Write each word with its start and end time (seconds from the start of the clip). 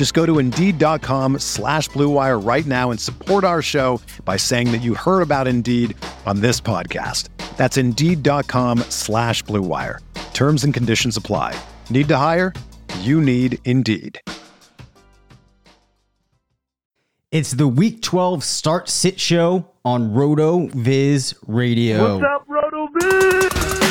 Just 0.00 0.14
go 0.14 0.24
to 0.24 0.38
Indeed.com 0.38 1.40
slash 1.40 1.90
BlueWire 1.90 2.42
right 2.42 2.64
now 2.64 2.90
and 2.90 2.98
support 2.98 3.44
our 3.44 3.60
show 3.60 4.00
by 4.24 4.38
saying 4.38 4.72
that 4.72 4.78
you 4.78 4.94
heard 4.94 5.20
about 5.20 5.46
Indeed 5.46 5.94
on 6.24 6.40
this 6.40 6.58
podcast. 6.58 7.28
That's 7.58 7.76
Indeed.com 7.76 8.78
slash 8.88 9.44
BlueWire. 9.44 9.98
Terms 10.32 10.64
and 10.64 10.72
conditions 10.72 11.18
apply. 11.18 11.54
Need 11.90 12.08
to 12.08 12.16
hire? 12.16 12.54
You 13.00 13.20
need 13.20 13.58
Indeed. 13.66 14.22
It's 17.30 17.50
the 17.50 17.68
Week 17.68 18.00
12 18.00 18.42
Start 18.42 18.88
Sit 18.88 19.20
Show 19.20 19.66
on 19.84 20.12
RotoViz 20.12 21.34
Radio. 21.46 22.16
What's 22.16 22.24
up, 22.24 22.46
Roto 22.48 22.88
Viz? 22.98 23.89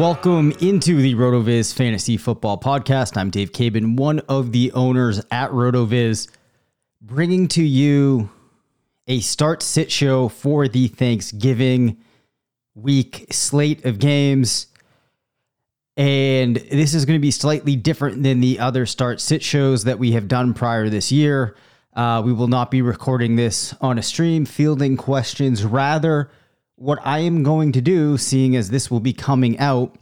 Welcome 0.00 0.52
into 0.62 0.96
the 0.96 1.14
RotoViz 1.14 1.74
Fantasy 1.74 2.16
Football 2.16 2.58
Podcast. 2.58 3.18
I'm 3.18 3.28
Dave 3.28 3.52
Caban, 3.52 3.98
one 3.98 4.20
of 4.20 4.50
the 4.50 4.72
owners 4.72 5.18
at 5.30 5.50
RotoViz, 5.50 6.26
bringing 7.02 7.48
to 7.48 7.62
you 7.62 8.30
a 9.06 9.20
start 9.20 9.62
sit 9.62 9.92
show 9.92 10.30
for 10.30 10.68
the 10.68 10.88
Thanksgiving 10.88 11.98
week 12.74 13.26
slate 13.30 13.84
of 13.84 13.98
games. 13.98 14.68
And 15.98 16.56
this 16.56 16.94
is 16.94 17.04
going 17.04 17.18
to 17.18 17.22
be 17.22 17.30
slightly 17.30 17.76
different 17.76 18.22
than 18.22 18.40
the 18.40 18.58
other 18.58 18.86
start 18.86 19.20
sit 19.20 19.42
shows 19.42 19.84
that 19.84 19.98
we 19.98 20.12
have 20.12 20.28
done 20.28 20.54
prior 20.54 20.88
this 20.88 21.12
year. 21.12 21.56
Uh, 21.92 22.22
we 22.24 22.32
will 22.32 22.48
not 22.48 22.70
be 22.70 22.80
recording 22.80 23.36
this 23.36 23.74
on 23.82 23.98
a 23.98 24.02
stream, 24.02 24.46
fielding 24.46 24.96
questions. 24.96 25.62
Rather, 25.62 26.30
what 26.80 26.98
I 27.04 27.18
am 27.18 27.42
going 27.42 27.72
to 27.72 27.82
do, 27.82 28.16
seeing 28.16 28.56
as 28.56 28.70
this 28.70 28.90
will 28.90 29.00
be 29.00 29.12
coming 29.12 29.58
out 29.58 29.96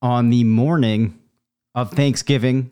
on 0.00 0.30
the 0.30 0.42
morning 0.42 1.18
of 1.74 1.90
Thanksgiving, 1.90 2.70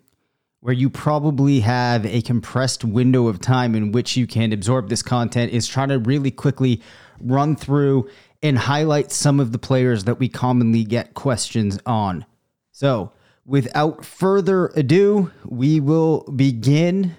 where 0.61 0.73
you 0.73 0.89
probably 0.89 1.61
have 1.61 2.07
a 2.07 2.23
compressed 2.23 2.83
window 2.83 3.27
of 3.27 3.39
time 3.39 3.75
in 3.75 3.93
which 3.93 4.17
you 4.17 4.27
can 4.27 4.55
absorb 4.55 4.89
this 4.89 5.03
content, 5.03 5.53
is 5.53 5.69
trying 5.69 5.91
to 5.91 5.99
really 5.99 6.31
quickly 6.31 6.81
run 7.21 7.57
through 7.57 8.09
and 8.43 8.57
highlight 8.57 9.13
some 9.13 9.39
of 9.39 9.53
the 9.53 9.59
players 9.59 10.05
that 10.05 10.19
we 10.19 10.27
commonly 10.27 10.83
get 10.83 11.13
questions 11.13 11.79
on. 11.85 12.25
So, 12.73 13.13
without 13.45 14.03
further 14.03 14.69
ado, 14.69 15.31
we 15.45 15.79
will 15.79 16.23
begin. 16.35 17.17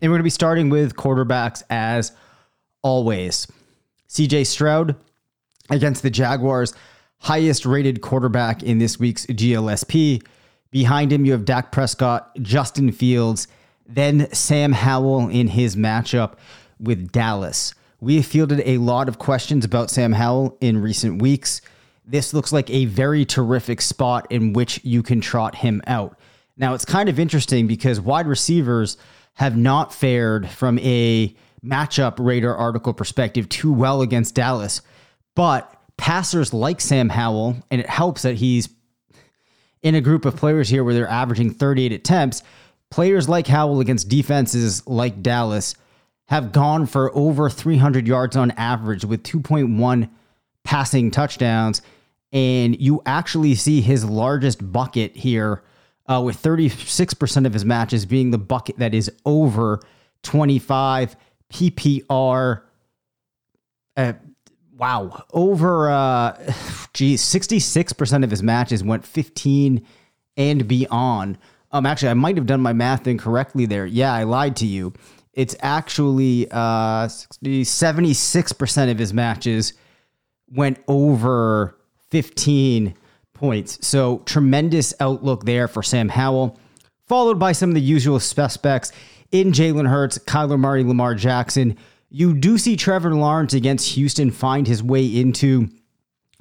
And 0.00 0.10
we're 0.10 0.16
going 0.16 0.20
to 0.20 0.24
be 0.24 0.30
starting 0.30 0.70
with 0.70 0.96
quarterbacks 0.96 1.62
as 1.68 2.12
always. 2.88 3.46
CJ 4.08 4.46
Stroud 4.46 4.96
against 5.68 6.02
the 6.02 6.08
Jaguars, 6.08 6.72
highest 7.18 7.66
rated 7.66 8.00
quarterback 8.00 8.62
in 8.62 8.78
this 8.78 8.98
week's 8.98 9.26
GLSP. 9.26 10.24
Behind 10.70 11.12
him, 11.12 11.26
you 11.26 11.32
have 11.32 11.44
Dak 11.44 11.70
Prescott, 11.70 12.34
Justin 12.40 12.90
Fields, 12.90 13.46
then 13.86 14.32
Sam 14.32 14.72
Howell 14.72 15.28
in 15.28 15.48
his 15.48 15.76
matchup 15.76 16.36
with 16.80 17.12
Dallas. 17.12 17.74
We 18.00 18.22
fielded 18.22 18.62
a 18.64 18.78
lot 18.78 19.08
of 19.08 19.18
questions 19.18 19.66
about 19.66 19.90
Sam 19.90 20.12
Howell 20.12 20.56
in 20.62 20.80
recent 20.80 21.20
weeks. 21.20 21.60
This 22.06 22.32
looks 22.32 22.52
like 22.52 22.70
a 22.70 22.86
very 22.86 23.26
terrific 23.26 23.82
spot 23.82 24.26
in 24.30 24.54
which 24.54 24.82
you 24.82 25.02
can 25.02 25.20
trot 25.20 25.56
him 25.56 25.82
out. 25.86 26.18
Now, 26.56 26.72
it's 26.72 26.86
kind 26.86 27.10
of 27.10 27.20
interesting 27.20 27.66
because 27.66 28.00
wide 28.00 28.26
receivers 28.26 28.96
have 29.34 29.58
not 29.58 29.92
fared 29.92 30.48
from 30.48 30.78
a 30.78 31.34
matchup 31.64 32.14
radar 32.18 32.56
article 32.56 32.92
perspective 32.92 33.48
too 33.48 33.72
well 33.72 34.02
against 34.02 34.34
Dallas, 34.34 34.82
but 35.34 35.74
passers 35.96 36.54
like 36.54 36.80
Sam 36.80 37.08
Howell, 37.08 37.56
and 37.70 37.80
it 37.80 37.88
helps 37.88 38.22
that 38.22 38.36
he's 38.36 38.68
in 39.82 39.94
a 39.94 40.00
group 40.00 40.24
of 40.24 40.36
players 40.36 40.68
here 40.68 40.84
where 40.84 40.94
they're 40.94 41.08
averaging 41.08 41.50
38 41.50 41.92
attempts. 41.92 42.42
Players 42.90 43.28
like 43.28 43.46
Howell 43.46 43.80
against 43.80 44.08
defenses 44.08 44.86
like 44.86 45.22
Dallas 45.22 45.74
have 46.28 46.52
gone 46.52 46.86
for 46.86 47.14
over 47.16 47.48
300 47.48 48.06
yards 48.06 48.36
on 48.36 48.50
average 48.52 49.04
with 49.04 49.22
2.1 49.22 50.10
passing 50.64 51.10
touchdowns. 51.10 51.82
And 52.32 52.78
you 52.80 53.02
actually 53.06 53.54
see 53.54 53.80
his 53.80 54.04
largest 54.04 54.72
bucket 54.72 55.16
here 55.16 55.62
uh, 56.06 56.22
with 56.24 56.40
36% 56.42 57.46
of 57.46 57.52
his 57.52 57.64
matches 57.64 58.04
being 58.04 58.30
the 58.30 58.38
bucket 58.38 58.78
that 58.78 58.94
is 58.94 59.10
over 59.24 59.80
25 60.22 61.16
PPR. 61.52 62.62
Uh, 63.96 64.12
wow, 64.76 65.24
over 65.32 65.90
uh, 65.90 66.36
geez, 66.92 67.22
66% 67.22 68.24
of 68.24 68.30
his 68.30 68.42
matches 68.42 68.82
went 68.82 69.04
15 69.04 69.84
and 70.36 70.68
beyond. 70.68 71.38
Um, 71.70 71.84
actually, 71.84 72.08
I 72.10 72.14
might 72.14 72.36
have 72.36 72.46
done 72.46 72.60
my 72.60 72.72
math 72.72 73.06
incorrectly 73.06 73.66
there. 73.66 73.84
Yeah, 73.84 74.12
I 74.12 74.22
lied 74.22 74.56
to 74.56 74.66
you. 74.66 74.94
It's 75.34 75.54
actually 75.60 76.50
uh, 76.50 77.06
76% 77.06 78.90
of 78.90 78.98
his 78.98 79.12
matches 79.12 79.74
went 80.50 80.82
over 80.88 81.78
15 82.10 82.94
points. 83.34 83.86
So 83.86 84.18
tremendous 84.24 84.94
outlook 84.98 85.44
there 85.44 85.68
for 85.68 85.82
Sam 85.82 86.08
Howell, 86.08 86.58
followed 87.06 87.38
by 87.38 87.52
some 87.52 87.70
of 87.70 87.74
the 87.74 87.80
usual 87.80 88.18
suspects 88.18 88.92
in 89.32 89.52
Jalen 89.52 89.88
Hurts, 89.88 90.18
Kyler 90.18 90.58
Murray, 90.58 90.84
Lamar 90.84 91.14
Jackson. 91.14 91.76
You 92.10 92.34
do 92.34 92.58
see 92.58 92.76
Trevor 92.76 93.14
Lawrence 93.14 93.54
against 93.54 93.90
Houston 93.94 94.30
find 94.30 94.66
his 94.66 94.82
way 94.82 95.04
into 95.04 95.68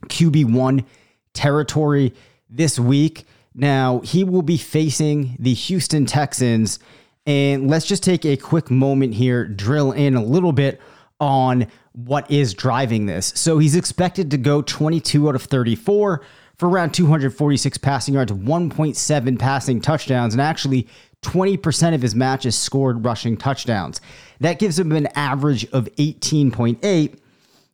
QB1 0.06 0.86
territory 1.34 2.14
this 2.50 2.80
week. 2.80 3.26
Now, 3.54 4.00
he 4.02 4.24
will 4.24 4.42
be 4.42 4.58
facing 4.58 5.36
the 5.40 5.54
Houston 5.54 6.06
Texans. 6.06 6.80
And 7.26 7.70
let's 7.70 7.86
just 7.86 8.04
take 8.04 8.26
a 8.26 8.38
quick 8.38 8.72
moment 8.72 9.16
here, 9.16 9.46
drill 9.46 9.92
in 9.92 10.16
a 10.16 10.24
little 10.24 10.54
bit 10.54 10.80
on 11.20 11.68
what 11.94 12.30
is 12.30 12.54
driving 12.54 13.08
this. 13.08 13.34
So 13.36 13.58
he's 13.58 13.76
expected 13.76 14.32
to 14.32 14.38
go 14.38 14.62
22 14.62 15.28
out 15.28 15.36
of 15.36 15.44
34 15.44 16.22
for 16.56 16.70
around 16.70 16.94
246 16.94 17.78
passing 17.80 18.14
yards, 18.14 18.32
1.7 18.32 19.40
passing 19.40 19.82
touchdowns, 19.82 20.34
and 20.34 20.42
actually 20.42 20.88
20% 21.24 21.94
of 21.94 22.02
his 22.02 22.16
matches 22.16 22.56
scored 22.56 23.04
rushing 23.04 23.38
touchdowns. 23.38 24.02
That 24.40 24.60
gives 24.60 24.78
him 24.78 24.92
an 24.92 25.08
average 25.16 25.66
of 25.72 25.86
18.8. 25.98 27.20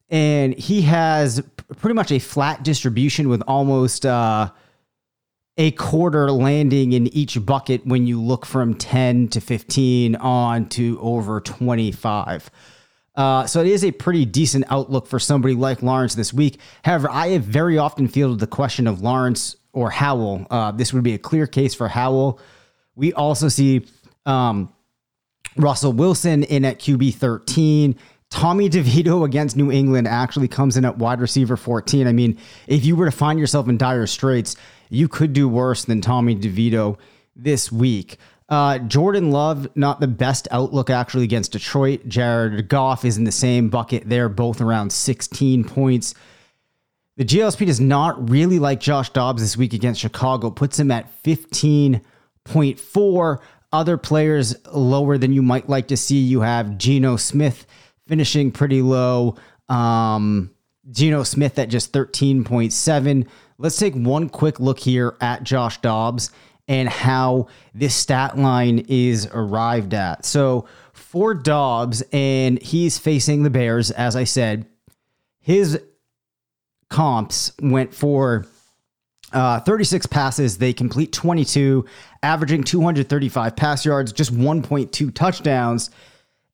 And 0.09 0.53
he 0.53 0.83
has 0.83 1.41
pretty 1.77 1.95
much 1.95 2.11
a 2.11 2.19
flat 2.19 2.63
distribution 2.63 3.29
with 3.29 3.41
almost 3.47 4.05
uh, 4.05 4.51
a 5.57 5.71
quarter 5.71 6.31
landing 6.31 6.93
in 6.93 7.07
each 7.07 7.43
bucket 7.45 7.85
when 7.85 8.07
you 8.07 8.21
look 8.21 8.45
from 8.45 8.73
10 8.73 9.29
to 9.29 9.41
15 9.41 10.15
on 10.15 10.67
to 10.69 10.99
over 11.01 11.39
25. 11.41 12.49
Uh, 13.15 13.45
so 13.45 13.61
it 13.61 13.67
is 13.67 13.83
a 13.83 13.91
pretty 13.91 14.25
decent 14.25 14.65
outlook 14.69 15.05
for 15.05 15.19
somebody 15.19 15.53
like 15.53 15.83
Lawrence 15.83 16.15
this 16.15 16.33
week. 16.33 16.59
However, 16.83 17.09
I 17.11 17.29
have 17.29 17.43
very 17.43 17.77
often 17.77 18.07
fielded 18.07 18.39
the 18.39 18.47
question 18.47 18.87
of 18.87 19.01
Lawrence 19.01 19.55
or 19.71 19.91
Howell. 19.91 20.47
Uh, 20.49 20.71
this 20.71 20.93
would 20.93 21.03
be 21.03 21.13
a 21.13 21.19
clear 21.19 21.45
case 21.45 21.75
for 21.75 21.87
Howell. 21.87 22.39
We 22.95 23.13
also 23.13 23.47
see 23.47 23.85
um, 24.25 24.73
Russell 25.57 25.93
Wilson 25.93 26.43
in 26.43 26.65
at 26.65 26.79
QB 26.79 27.15
13, 27.15 27.95
Tommy 28.33 28.67
DeVito 28.67 29.23
against 29.25 29.55
New 29.55 29.71
England 29.71 30.07
actually 30.07 30.47
comes 30.47 30.75
in 30.75 30.85
at 30.85 30.97
wide 30.97 31.21
receiver 31.21 31.55
14. 31.55 32.07
I 32.07 32.13
mean, 32.13 32.39
if 32.65 32.83
you 32.83 32.95
were 32.95 33.05
to 33.05 33.11
find 33.11 33.37
yourself 33.37 33.69
in 33.69 33.77
dire 33.77 34.07
straits, 34.07 34.55
you 34.89 35.07
could 35.07 35.33
do 35.33 35.47
worse 35.47 35.85
than 35.85 36.01
Tommy 36.01 36.35
DeVito 36.35 36.97
this 37.35 37.71
week. 37.71 38.17
Uh, 38.49 38.79
Jordan 38.79 39.29
Love, 39.29 39.67
not 39.75 39.99
the 39.99 40.07
best 40.07 40.47
outlook 40.49 40.89
actually 40.89 41.25
against 41.25 41.51
Detroit. 41.51 42.07
Jared 42.07 42.69
Goff 42.69 43.05
is 43.05 43.17
in 43.17 43.23
the 43.23 43.31
same 43.31 43.69
bucket 43.69 44.09
there, 44.09 44.29
both 44.29 44.61
around 44.61 44.91
16 44.91 45.63
points. 45.65 46.15
The 47.17 47.25
GLSP 47.25 47.67
does 47.67 47.79
not 47.79 48.31
really 48.31 48.57
like 48.57 48.79
Josh 48.79 49.11
Dobbs 49.11 49.43
this 49.43 49.55
week 49.55 49.73
against 49.73 50.01
Chicago, 50.01 50.49
puts 50.49 50.79
him 50.79 50.89
at 50.89 51.07
15.4. 52.47 53.39
Other 53.71 53.97
players 53.97 54.55
lower 54.71 55.17
than 55.17 55.33
you 55.33 55.41
might 55.41 55.67
like 55.67 55.87
to 55.87 55.97
see. 55.97 56.19
You 56.19 56.41
have 56.41 56.77
Geno 56.77 57.15
Smith 57.17 57.65
finishing 58.07 58.51
pretty 58.51 58.81
low. 58.81 59.35
Um, 59.67 60.51
Geno 60.91 61.23
Smith 61.23 61.57
at 61.57 61.69
just 61.69 61.91
13.7. 61.91 63.27
Let's 63.57 63.77
take 63.77 63.95
one 63.95 64.29
quick 64.29 64.59
look 64.59 64.79
here 64.79 65.15
at 65.21 65.43
Josh 65.43 65.79
Dobbs 65.81 66.31
and 66.67 66.87
how 66.87 67.47
this 67.73 67.95
stat 67.95 68.37
line 68.37 68.85
is 68.87 69.27
arrived 69.33 69.93
at. 69.93 70.25
So 70.25 70.65
for 70.93 71.33
Dobbs, 71.33 72.03
and 72.11 72.61
he's 72.61 72.97
facing 72.97 73.43
the 73.43 73.49
Bears, 73.49 73.91
as 73.91 74.15
I 74.15 74.23
said, 74.23 74.65
his 75.39 75.81
comps 76.89 77.51
went 77.59 77.93
for 77.93 78.45
uh, 79.33 79.59
36 79.61 80.05
passes. 80.07 80.57
They 80.57 80.73
complete 80.73 81.11
22, 81.11 81.85
averaging 82.21 82.63
235 82.63 83.55
pass 83.55 83.85
yards, 83.85 84.13
just 84.13 84.33
1.2 84.33 85.13
touchdowns 85.13 85.89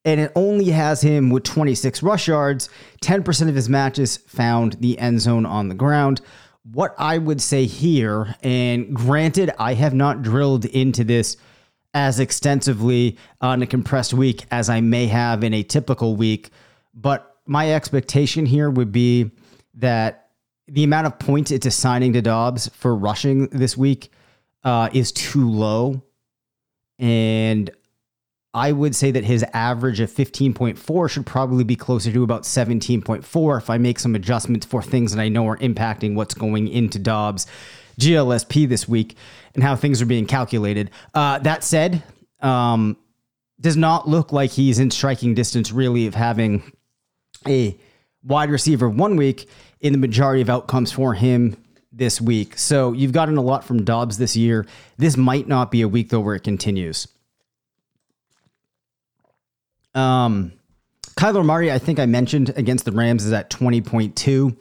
and 0.05 0.19
it 0.19 0.31
only 0.35 0.65
has 0.65 1.01
him 1.01 1.29
with 1.29 1.43
26 1.43 2.01
rush 2.03 2.27
yards. 2.27 2.69
10% 3.01 3.49
of 3.49 3.55
his 3.55 3.69
matches 3.69 4.17
found 4.17 4.73
the 4.73 4.97
end 4.97 5.21
zone 5.21 5.45
on 5.45 5.69
the 5.69 5.75
ground. 5.75 6.21
What 6.63 6.95
I 6.97 7.17
would 7.17 7.41
say 7.41 7.65
here, 7.65 8.35
and 8.43 8.93
granted, 8.93 9.51
I 9.57 9.73
have 9.73 9.93
not 9.93 10.21
drilled 10.21 10.65
into 10.65 11.03
this 11.03 11.37
as 11.93 12.19
extensively 12.19 13.17
on 13.41 13.61
a 13.61 13.67
compressed 13.67 14.13
week 14.13 14.45
as 14.51 14.69
I 14.69 14.81
may 14.81 15.07
have 15.07 15.43
in 15.43 15.53
a 15.53 15.63
typical 15.63 16.15
week, 16.15 16.51
but 16.93 17.37
my 17.45 17.73
expectation 17.73 18.45
here 18.45 18.69
would 18.69 18.91
be 18.91 19.31
that 19.75 20.28
the 20.69 20.83
amount 20.83 21.07
of 21.07 21.19
points 21.19 21.51
it's 21.51 21.65
assigning 21.65 22.13
to 22.13 22.21
Dobbs 22.21 22.69
for 22.69 22.95
rushing 22.95 23.47
this 23.47 23.75
week 23.75 24.11
uh, 24.63 24.89
is 24.93 25.11
too 25.11 25.49
low. 25.49 26.01
And 26.97 27.69
I 28.53 28.71
would 28.71 28.95
say 28.95 29.11
that 29.11 29.23
his 29.23 29.43
average 29.53 29.99
of 29.99 30.11
15.4 30.11 31.09
should 31.09 31.25
probably 31.25 31.63
be 31.63 31.75
closer 31.75 32.11
to 32.11 32.23
about 32.23 32.43
17.4 32.43 33.57
if 33.57 33.69
I 33.69 33.77
make 33.77 33.99
some 33.99 34.15
adjustments 34.15 34.65
for 34.65 34.81
things 34.81 35.13
that 35.13 35.21
I 35.21 35.29
know 35.29 35.47
are 35.47 35.57
impacting 35.57 36.15
what's 36.15 36.33
going 36.33 36.67
into 36.67 36.99
Dobbs 36.99 37.45
GLSP 37.99 38.67
this 38.67 38.87
week 38.87 39.15
and 39.53 39.63
how 39.63 39.75
things 39.75 40.01
are 40.01 40.05
being 40.05 40.25
calculated. 40.25 40.89
Uh, 41.13 41.39
that 41.39 41.63
said, 41.63 42.03
um, 42.41 42.97
does 43.61 43.77
not 43.77 44.07
look 44.07 44.31
like 44.31 44.51
he's 44.51 44.79
in 44.79 44.89
striking 44.89 45.33
distance 45.33 45.71
really 45.71 46.07
of 46.07 46.15
having 46.15 46.71
a 47.47 47.77
wide 48.23 48.49
receiver 48.49 48.89
one 48.89 49.15
week 49.15 49.47
in 49.81 49.93
the 49.93 49.99
majority 49.99 50.41
of 50.41 50.49
outcomes 50.49 50.91
for 50.91 51.13
him 51.13 51.55
this 51.91 52.21
week. 52.21 52.57
So 52.57 52.93
you've 52.93 53.11
gotten 53.11 53.37
a 53.37 53.41
lot 53.41 53.63
from 53.63 53.83
Dobbs 53.83 54.17
this 54.17 54.35
year. 54.35 54.65
This 54.97 55.17
might 55.17 55.47
not 55.47 55.71
be 55.71 55.81
a 55.81 55.87
week 55.87 56.09
though 56.09 56.19
where 56.19 56.35
it 56.35 56.43
continues. 56.43 57.07
Um, 59.95 60.53
Kyler 61.15 61.43
Murray, 61.43 61.71
I 61.71 61.79
think 61.79 61.99
I 61.99 62.05
mentioned 62.05 62.53
against 62.55 62.85
the 62.85 62.91
Rams 62.91 63.25
is 63.25 63.33
at 63.33 63.49
20.2. 63.49 64.55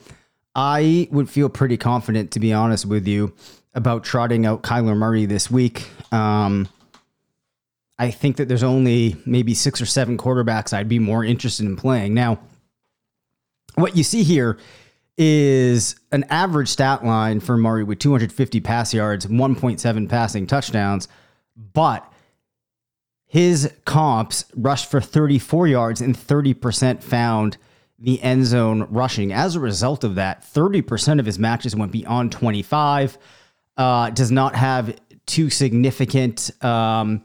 I 0.55 1.09
would 1.13 1.31
feel 1.31 1.49
pretty 1.49 1.77
confident, 1.77 2.33
to 2.33 2.41
be 2.41 2.53
honest 2.53 2.87
with 2.87 3.07
you, 3.07 3.33
about 3.75 4.03
trotting 4.03 4.45
out 4.45 4.63
Kyler 4.63 4.97
Murray 4.97 5.27
this 5.27 5.51
week. 5.51 5.89
Um, 6.11 6.69
I 7.99 8.11
think 8.11 8.37
that 8.37 8.49
there's 8.49 8.63
only 8.63 9.17
maybe 9.27 9.55
six 9.55 9.81
or 9.81 9.87
seven 9.87 10.17
quarterbacks 10.17 10.73
I'd 10.73 10.89
be 10.89 10.99
more 10.99 11.25
interested 11.25 11.67
in 11.67 11.77
playing. 11.77 12.15
Now, 12.15 12.41
what 13.75 13.97
you 13.97 14.03
see 14.03 14.23
here 14.25 14.59
is 15.19 15.97
an 16.13 16.25
average 16.31 16.69
stat 16.69 17.05
line 17.05 17.41
for 17.41 17.57
Murray 17.57 17.83
with 17.83 17.99
250 17.99 18.61
pass 18.61 18.95
yards, 18.95 19.27
1.7 19.27 20.09
passing 20.09 20.47
touchdowns, 20.47 21.09
but 21.75 22.11
his 23.27 23.73
comps 23.85 24.45
rushed 24.55 24.91
for 24.91 25.01
34 25.01 25.67
yards 25.67 26.01
and 26.01 26.17
30% 26.17 27.03
found 27.03 27.59
the 27.99 28.23
end 28.23 28.47
zone 28.47 28.87
rushing. 28.91 29.33
As 29.33 29.57
a 29.57 29.61
result 29.61 30.05
of 30.05 30.15
that, 30.15 30.43
30% 30.43 31.19
of 31.19 31.27
his 31.27 31.39
matches 31.39 31.75
went 31.75 31.93
beyond 31.93 32.33
25. 32.33 33.19
Uh, 33.77 34.11
does 34.11 34.31
not 34.31 34.55
have 34.55 34.99
too 35.27 35.51
significant 35.51 36.51
um, 36.65 37.23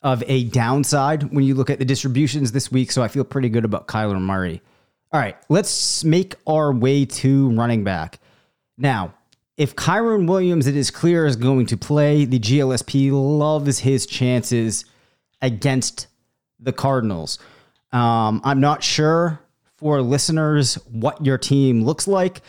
of 0.00 0.22
a 0.26 0.44
downside 0.44 1.32
when 1.32 1.44
you 1.44 1.54
look 1.54 1.70
at 1.70 1.78
the 1.78 1.84
distributions 1.84 2.52
this 2.52 2.72
week. 2.72 2.90
So 2.90 3.02
I 3.02 3.08
feel 3.08 3.24
pretty 3.24 3.48
good 3.48 3.64
about 3.64 3.88
Kyler 3.88 4.20
Murray. 4.20 4.62
All 5.12 5.20
right, 5.20 5.36
let's 5.50 6.04
make 6.04 6.36
our 6.46 6.72
way 6.72 7.04
to 7.04 7.50
running 7.50 7.84
back. 7.84 8.18
Now, 8.78 9.12
if 9.58 9.76
Kyren 9.76 10.26
Williams, 10.26 10.66
it 10.66 10.74
is 10.74 10.90
clear, 10.90 11.26
is 11.26 11.36
going 11.36 11.66
to 11.66 11.76
play, 11.76 12.24
the 12.24 12.38
GLSP 12.38 13.10
loves 13.12 13.80
his 13.80 14.06
chances 14.06 14.86
against 15.42 16.06
the 16.58 16.72
Cardinals. 16.72 17.38
Um, 17.92 18.40
I'm 18.42 18.60
not 18.60 18.82
sure 18.82 19.38
for 19.76 20.00
listeners 20.00 20.76
what 20.90 21.24
your 21.24 21.36
team 21.36 21.84
looks 21.84 22.08
like. 22.08 22.40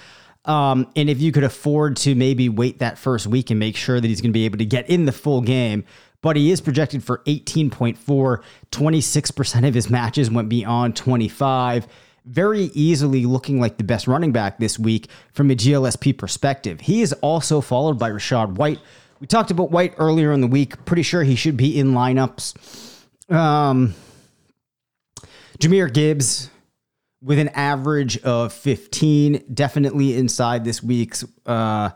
Um, 0.46 0.88
and 0.96 1.10
if 1.10 1.22
you 1.22 1.32
could 1.32 1.44
afford 1.44 1.98
to 1.98 2.16
maybe 2.16 2.48
wait 2.48 2.80
that 2.80 2.98
first 2.98 3.28
week 3.28 3.50
and 3.50 3.60
make 3.60 3.76
sure 3.76 4.00
that 4.00 4.08
he's 4.08 4.22
going 4.22 4.32
to 4.32 4.34
be 4.34 4.46
able 4.46 4.58
to 4.60 4.66
get 4.66 4.90
in 4.90 5.06
the 5.06 5.12
full 5.12 5.42
game. 5.42 5.84
But 6.22 6.38
he 6.38 6.52
is 6.52 6.62
projected 6.62 7.04
for 7.04 7.20
18.4. 7.28 8.44
26% 8.72 9.68
of 9.68 9.74
his 9.74 9.90
matches 9.90 10.32
went 10.32 10.48
beyond 10.48 10.96
25. 10.96 11.88
Very 12.26 12.66
easily 12.74 13.26
looking 13.26 13.60
like 13.60 13.78
the 13.78 13.84
best 13.84 14.08
running 14.08 14.32
back 14.32 14.58
this 14.58 14.80
week 14.80 15.10
from 15.34 15.52
a 15.52 15.56
GLSP 15.56 16.18
perspective. 16.18 16.82
He 16.82 17.02
is 17.02 17.14
also 17.14 17.60
followed 17.60 18.00
by 18.00 18.10
Rachaad 18.12 18.56
White, 18.56 18.80
we 19.24 19.28
talked 19.28 19.52
about 19.52 19.72
White 19.72 19.94
earlier 20.00 20.34
in 20.34 20.42
the 20.42 20.48
week. 20.48 20.84
Pretty 20.84 21.02
sure 21.02 21.24
he 21.24 21.38
should 21.38 21.56
be 21.56 21.80
in 21.80 21.94
lineups. 21.94 22.56
Um, 23.34 23.96
Jahmyr 25.60 25.94
Gibbs 25.94 26.50
with 27.22 27.40
an 27.40 27.48
average 27.48 28.18
of 28.18 28.52
15, 28.52 29.46
definitely 29.54 30.18
inside 30.18 30.66
this 30.66 30.84
week's 30.84 31.24
uh, 31.46 31.92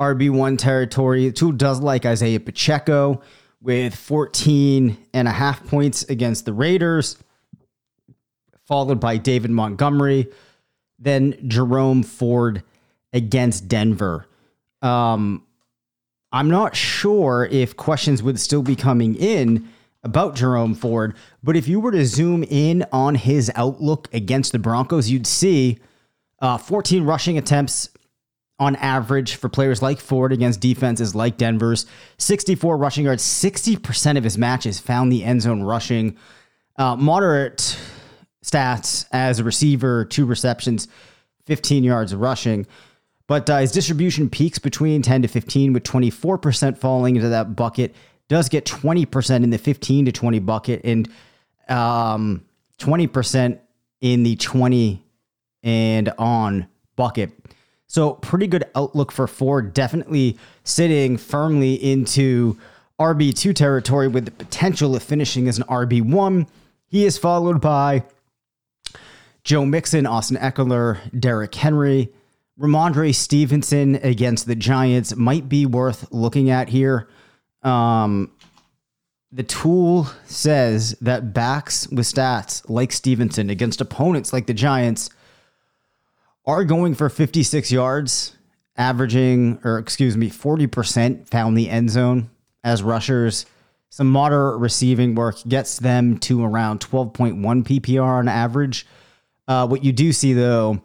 RB1 0.00 0.56
territory. 0.56 1.32
Two 1.32 1.50
does 1.50 1.80
like 1.80 2.06
Isaiah 2.06 2.38
Pacheco 2.38 3.22
with 3.60 3.96
14 3.96 4.96
and 5.12 5.26
a 5.26 5.32
half 5.32 5.66
points 5.66 6.04
against 6.04 6.44
the 6.44 6.52
Raiders, 6.52 7.16
followed 8.66 9.00
by 9.00 9.16
David 9.16 9.50
Montgomery, 9.50 10.28
then 10.98 11.36
Jerome 11.48 12.02
Ford 12.02 12.62
against 13.12 13.68
Denver. 13.68 14.26
Um, 14.80 15.44
I'm 16.32 16.48
not 16.48 16.74
sure 16.74 17.48
if 17.50 17.76
questions 17.76 18.22
would 18.22 18.40
still 18.40 18.62
be 18.62 18.76
coming 18.76 19.14
in 19.14 19.68
about 20.02 20.34
Jerome 20.34 20.74
Ford, 20.74 21.14
but 21.42 21.56
if 21.56 21.68
you 21.68 21.78
were 21.78 21.92
to 21.92 22.04
zoom 22.06 22.42
in 22.44 22.84
on 22.90 23.14
his 23.14 23.52
outlook 23.54 24.08
against 24.12 24.52
the 24.52 24.58
Broncos, 24.58 25.10
you'd 25.10 25.26
see 25.26 25.78
uh, 26.40 26.58
14 26.58 27.04
rushing 27.04 27.38
attempts 27.38 27.90
on 28.58 28.76
average 28.76 29.34
for 29.36 29.48
players 29.48 29.82
like 29.82 29.98
Ford 29.98 30.32
against 30.32 30.60
defenses 30.60 31.14
like 31.14 31.36
Denver's, 31.36 31.86
64 32.18 32.76
rushing 32.76 33.04
yards, 33.04 33.22
60% 33.22 34.16
of 34.16 34.24
his 34.24 34.38
matches 34.38 34.78
found 34.78 35.10
the 35.10 35.24
end 35.24 35.42
zone 35.42 35.62
rushing. 35.62 36.16
Uh, 36.76 36.96
moderate 36.96 37.76
stats 38.42 39.06
as 39.12 39.38
a 39.38 39.44
receiver, 39.44 40.04
two 40.04 40.26
receptions, 40.26 40.88
15 41.46 41.84
yards 41.84 42.14
rushing. 42.14 42.66
But 43.26 43.48
uh, 43.48 43.58
his 43.58 43.72
distribution 43.72 44.28
peaks 44.28 44.58
between 44.58 45.02
10 45.02 45.22
to 45.22 45.28
15, 45.28 45.72
with 45.72 45.84
24% 45.84 46.76
falling 46.76 47.16
into 47.16 47.28
that 47.28 47.56
bucket. 47.56 47.94
Does 48.28 48.48
get 48.48 48.64
20% 48.64 49.44
in 49.44 49.50
the 49.50 49.58
15 49.58 50.06
to 50.06 50.12
20 50.12 50.38
bucket 50.40 50.80
and 50.84 51.08
um, 51.68 52.44
20% 52.78 53.58
in 54.00 54.22
the 54.22 54.36
20 54.36 55.02
and 55.62 56.12
on 56.18 56.66
bucket. 56.96 57.30
So, 57.86 58.14
pretty 58.14 58.46
good 58.46 58.64
outlook 58.74 59.12
for 59.12 59.26
Ford. 59.26 59.74
Definitely 59.74 60.38
sitting 60.64 61.18
firmly 61.18 61.74
into 61.74 62.58
RB2 62.98 63.54
territory 63.54 64.08
with 64.08 64.24
the 64.24 64.30
potential 64.30 64.96
of 64.96 65.02
finishing 65.02 65.46
as 65.46 65.58
an 65.58 65.64
RB1. 65.64 66.48
He 66.86 67.04
is 67.04 67.18
followed 67.18 67.60
by 67.60 68.04
Joe 69.44 69.64
Mixon, 69.64 70.06
Austin 70.06 70.36
Ekeler, 70.36 70.98
Derrick 71.18 71.54
Henry, 71.54 72.12
Rhamondre 72.58 73.14
Stevenson 73.14 73.96
against 73.96 74.46
the 74.46 74.54
Giants 74.54 75.16
might 75.16 75.48
be 75.48 75.66
worth 75.66 76.12
looking 76.12 76.50
at 76.50 76.68
here. 76.68 77.08
Um, 77.62 78.30
the 79.32 79.42
tool 79.42 80.08
says 80.26 80.94
that 81.00 81.32
backs 81.32 81.88
with 81.88 82.06
stats 82.06 82.68
like 82.68 82.92
Stevenson 82.92 83.48
against 83.48 83.80
opponents 83.80 84.32
like 84.32 84.46
the 84.46 84.54
Giants 84.54 85.08
are 86.44 86.64
going 86.64 86.94
for 86.94 87.08
56 87.08 87.72
yards, 87.72 88.36
averaging, 88.76 89.58
or 89.64 89.78
excuse 89.78 90.16
me, 90.16 90.28
40% 90.28 91.28
found 91.28 91.56
the 91.56 91.70
end 91.70 91.90
zone 91.90 92.30
as 92.62 92.82
rushers. 92.82 93.46
Some 93.88 94.10
moderate 94.10 94.60
receiving 94.60 95.14
work 95.14 95.36
gets 95.48 95.78
them 95.78 96.18
to 96.18 96.44
around 96.44 96.80
12.1 96.80 97.40
PPR 97.64 98.02
on 98.02 98.28
average. 98.28 98.86
Uh, 99.52 99.66
what 99.66 99.84
you 99.84 99.92
do 99.92 100.14
see, 100.14 100.32
though, 100.32 100.82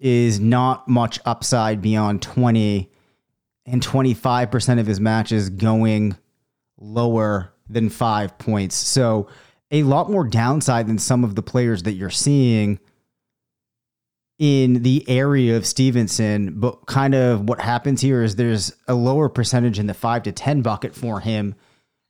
is 0.00 0.40
not 0.40 0.88
much 0.88 1.20
upside 1.24 1.80
beyond 1.80 2.20
20 2.20 2.90
and 3.64 3.80
25% 3.80 4.80
of 4.80 4.86
his 4.88 4.98
matches 4.98 5.50
going 5.50 6.16
lower 6.76 7.54
than 7.68 7.88
five 7.88 8.36
points. 8.38 8.74
So 8.74 9.28
a 9.70 9.84
lot 9.84 10.10
more 10.10 10.26
downside 10.26 10.88
than 10.88 10.98
some 10.98 11.22
of 11.22 11.36
the 11.36 11.44
players 11.44 11.84
that 11.84 11.92
you're 11.92 12.10
seeing 12.10 12.80
in 14.36 14.82
the 14.82 15.08
area 15.08 15.56
of 15.56 15.64
Stevenson. 15.64 16.58
But 16.58 16.86
kind 16.86 17.14
of 17.14 17.48
what 17.48 17.60
happens 17.60 18.00
here 18.00 18.24
is 18.24 18.34
there's 18.34 18.74
a 18.88 18.94
lower 18.94 19.28
percentage 19.28 19.78
in 19.78 19.86
the 19.86 19.94
five 19.94 20.24
to 20.24 20.32
10 20.32 20.62
bucket 20.62 20.92
for 20.92 21.20
him, 21.20 21.54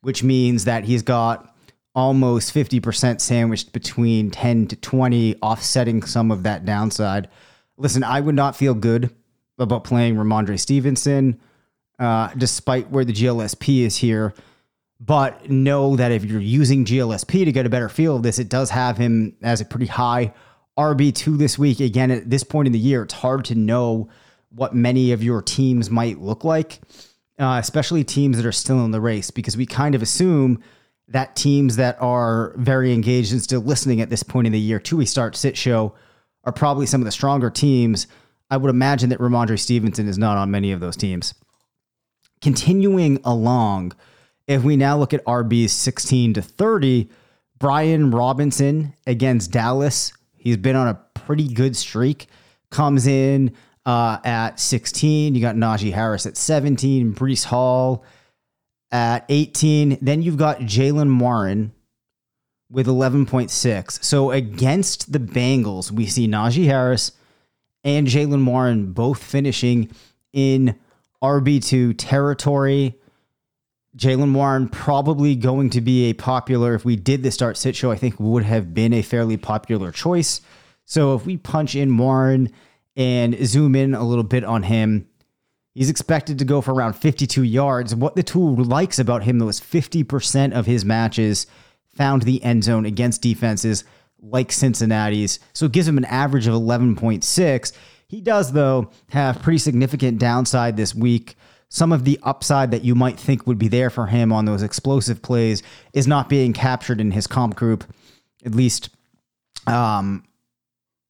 which 0.01 0.23
means 0.23 0.65
that 0.65 0.85
he's 0.85 1.03
got 1.03 1.52
almost 1.95 2.55
50% 2.55 3.21
sandwiched 3.21 3.73
between 3.73 4.31
10 4.31 4.69
to 4.69 4.77
20, 4.77 5.37
offsetting 5.43 6.03
some 6.03 6.31
of 6.31 6.43
that 6.43 6.65
downside. 6.65 7.29
Listen, 7.77 8.03
I 8.03 8.21
would 8.21 8.35
not 8.35 8.57
feel 8.57 8.75
good 8.75 9.11
about 9.59 9.85
playing 9.85 10.17
Rhamondre 10.17 10.59
Stevenson, 10.59 11.41
uh, 11.99 12.31
despite 12.37 12.91
where 12.91 13.05
the 13.05 13.13
GLSP 13.13 13.83
is 13.83 13.97
here. 13.97 14.35
But 15.01 15.51
know 15.51 15.97
that 15.97 16.13
if 16.13 16.25
you're 16.25 16.41
using 16.41 16.85
GLSP 16.85 17.45
to 17.45 17.53
get 17.53 17.67
a 17.67 17.71
better 17.71 17.89
feel 17.89 18.17
of 18.17 18.23
this, 18.23 18.39
it 18.39 18.49
does 18.49 18.71
have 18.71 18.97
him 18.97 19.37
as 19.43 19.61
a 19.61 19.65
pretty 19.65 19.87
high 19.87 20.33
RB2 20.79 21.39
this 21.39 21.59
week. 21.59 21.81
Again, 21.81 22.11
at 22.11 22.31
this 22.31 22.45
point 22.45 22.67
in 22.67 22.73
the 22.73 22.79
year, 22.79 23.03
it's 23.03 23.15
hard 23.15 23.45
to 23.47 23.55
know 23.55 24.09
what 24.51 24.75
many 24.75 25.13
of 25.13 25.23
your 25.23 25.43
teams 25.43 25.91
might 25.91 26.21
look 26.21 26.45
like, 26.45 26.81
uh, 27.39 27.59
especially 27.61 28.05
teams 28.05 28.37
that 28.37 28.47
are 28.47 28.53
still 28.53 28.85
in 28.85 28.93
the 28.93 29.01
race, 29.01 29.31
because 29.31 29.57
we 29.57 29.67
kind 29.67 29.95
of 29.95 30.03
assume 30.03 30.63
that 31.13 31.37
teams 31.37 31.77
that 31.77 31.97
are 32.01 32.55
very 32.57 32.93
engaged 32.93 33.33
and 33.33 33.43
still 33.43 33.61
listening 33.61 34.01
at 34.01 34.11
this 34.11 34.23
point 34.23 34.47
in 34.47 34.53
the 34.53 34.61
year 34.61 34.79
to 34.81 34.97
we 34.97 35.07
start 35.07 35.37
sit 35.37 35.57
show 35.57 35.95
are 36.45 36.53
probably 36.53 36.87
some 36.87 37.01
of 37.01 37.05
the 37.05 37.13
stronger 37.13 37.51
teams. 37.51 38.07
I 38.51 38.57
would 38.57 38.71
imagine 38.71 39.11
that 39.11 39.19
Rhamondre 39.19 39.59
Stevenson 39.59 40.09
is 40.09 40.19
not 40.19 40.37
on 40.37 40.51
many 40.51 40.73
of 40.73 40.81
those 40.81 40.97
teams. 40.97 41.35
Continuing 42.41 43.21
along, 43.25 43.93
if 44.47 44.65
we 44.65 44.77
now 44.77 44.99
look 44.99 45.15
at 45.15 45.25
RB's 45.25 45.73
16 45.73 46.35
to 46.35 46.43
30, 46.43 47.09
Brian 47.59 48.11
Robinson 48.11 48.95
against 49.07 49.53
Dallas 49.53 50.13
He's 50.43 50.57
been 50.57 50.75
on 50.75 50.89
a 50.89 50.95
pretty 51.15 51.47
good 51.47 51.77
streak. 51.77 52.27
Comes 52.71 53.07
in 53.07 53.55
uh, 53.87 54.19
at 54.25 54.59
16. 54.59 55.37
You 55.37 55.41
got 55.41 55.55
Najee 55.55 55.93
Harris 55.93 56.27
at 56.27 56.37
17. 56.37 57.15
Breece 57.15 57.45
Hall 57.45 58.05
at 58.93 59.25
18. 59.29 59.99
Then 60.01 60.23
you've 60.23 60.37
got 60.37 60.61
Jaylen 60.61 61.19
Warren 61.19 61.73
with 62.71 62.87
11.6. 62.87 64.05
So 64.05 64.31
against 64.31 65.13
the 65.13 65.19
Bengals, 65.19 65.91
we 65.91 66.07
see 66.07 66.29
Najee 66.29 66.67
Harris 66.67 67.13
and 67.83 68.07
Jaylen 68.07 68.45
Warren 68.45 68.93
both 68.93 69.23
finishing 69.23 69.91
in 70.33 70.79
RB2 71.23 71.95
territory. 71.99 72.99
Jaylen 73.97 74.33
Warren 74.33 74.69
probably 74.69 75.37
going 75.37 75.71
to 75.71 75.81
be 75.81 76.05
a 76.05 76.15
popular, 76.15 76.75
if 76.75 76.85
we 76.85 76.97
did 76.97 77.23
the 77.23 77.31
start 77.31 77.57
sit 77.57 77.77
show, 77.77 77.91
I 77.91 77.97
think 77.97 78.19
would 78.19 78.45
have 78.45 78.73
been 78.73 78.93
a 78.93 79.03
fairly 79.03 79.37
popular 79.37 79.93
choice. 79.93 80.41
So 80.85 81.15
if 81.15 81.27
we 81.27 81.37
punch 81.37 81.75
in 81.75 81.97
Warren 81.97 82.51
and 82.97 83.35
zoom 83.47 83.75
in 83.75 83.95
a 83.95 84.03
little 84.03 84.25
bit 84.25 84.45
on 84.45 84.63
him, 84.63 85.09
he's 85.75 85.91
expected 85.91 86.39
to 86.39 86.45
go 86.45 86.61
for 86.61 86.73
around 86.73 86.95
52 86.95 87.43
yards. 87.43 87.95
What 87.95 88.17
the 88.17 88.23
tool 88.23 88.57
likes 88.57 88.99
about 88.99 89.25
him, 89.25 89.39
though, 89.39 89.49
is 89.49 89.61
50% 89.61 90.53
of 90.53 90.67
his 90.67 90.85
matches 90.85 91.47
found 91.95 92.23
the 92.23 92.43
end 92.43 92.65
zone 92.65 92.87
against 92.87 93.23
defenses 93.23 93.85
like 94.21 94.53
Cincinnati's. 94.53 95.41
So 95.53 95.67
it 95.67 95.73
gives 95.73 95.89
him 95.89 95.99
an 95.99 96.05
average 96.05 96.47
of 96.47 96.55
11.6. 96.55 97.73
He 98.07 98.21
does, 98.21 98.53
though, 98.53 98.91
have 99.11 99.43
pretty 99.43 99.59
significant 99.59 100.19
downside 100.19 100.77
this 100.77 100.95
week 100.95 101.37
some 101.73 101.91
of 101.91 102.05
the 102.05 102.21
upside 102.23 102.71
that 102.73 102.85
you 102.85 102.95
might 102.95 103.19
think 103.19 103.47
would 103.47 103.59
be 103.59 103.67
there 103.67 103.89
for 103.89 104.07
him 104.07 104.31
on 104.31 104.45
those 104.45 104.63
explosive 104.63 105.23
plays 105.23 105.63
is 105.95 106.07
not 106.07 106.29
being 106.29 106.53
captured 106.53 107.01
in 107.01 107.13
his 107.13 107.27
comp 107.27 107.57
group, 107.57 107.83
at 108.45 108.55
least 108.55 108.91
um, 109.67 110.23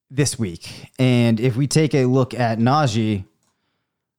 this 0.09 0.39
week. 0.39 0.89
And 0.97 1.37
if 1.41 1.57
we 1.57 1.67
take 1.67 1.93
a 1.93 2.05
look 2.05 2.33
at 2.33 2.59
Najee, 2.59 3.25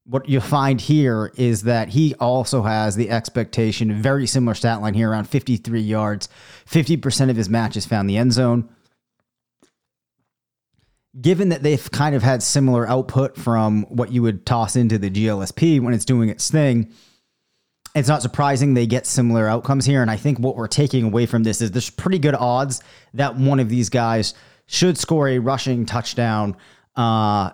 what 0.07 0.29
you'll 0.29 0.43
find 0.43 0.81
here 0.81 1.33
is 1.37 1.63
that 1.63 1.89
he 1.89 2.15
also 2.17 2.63
has 2.63 2.95
the 2.95 3.11
expectation, 3.11 4.03
very 4.03 4.27
similar 4.27 4.55
stat 4.55 4.81
line 4.81 4.95
here, 4.95 5.11
around 5.11 5.25
53 5.25 5.81
yards. 5.81 6.29
50% 6.69 7.31
of 7.31 7.37
his 7.37 7.49
matches 7.49 7.87
found 7.87 8.09
the 8.09 8.17
end 8.17 8.33
zone 8.33 8.69
given 11.21 11.51
that 11.51 11.63
they've 11.63 11.91
kind 11.91 12.15
of 12.15 12.23
had 12.23 12.43
similar 12.43 12.89
output 12.89 13.37
from 13.37 13.85
what 13.85 14.11
you 14.11 14.23
would 14.23 14.45
toss 14.45 14.77
into 14.77 14.99
the 14.99 15.11
GLSP 15.11 15.81
when 15.81 15.95
it's 15.95 16.05
doing 16.05 16.29
its 16.29 16.51
thing, 16.51 16.93
it's 17.95 18.09
not 18.09 18.23
surprising 18.23 18.75
they 18.75 18.87
get 18.87 19.07
similar 19.07 19.49
outcomes 19.49 19.87
here. 19.87 20.03
And 20.03 20.11
I 20.11 20.17
think 20.17 20.41
what 20.41 20.57
we're 20.57 20.67
taking 20.67 21.05
away 21.05 21.27
from 21.27 21.45
this 21.45 21.61
is 21.61 21.71
there's 21.71 21.91
pretty 21.91 22.19
good 22.19 22.35
odds 22.35 22.83
that 23.15 23.37
one 23.37 23.61
of 23.61 23.69
these 23.69 23.89
guys 23.89 24.35
should 24.67 24.99
score 24.99 25.29
a 25.29 25.39
rushing 25.39 25.87
touchdown. 25.87 26.57
Uh, 26.97 27.51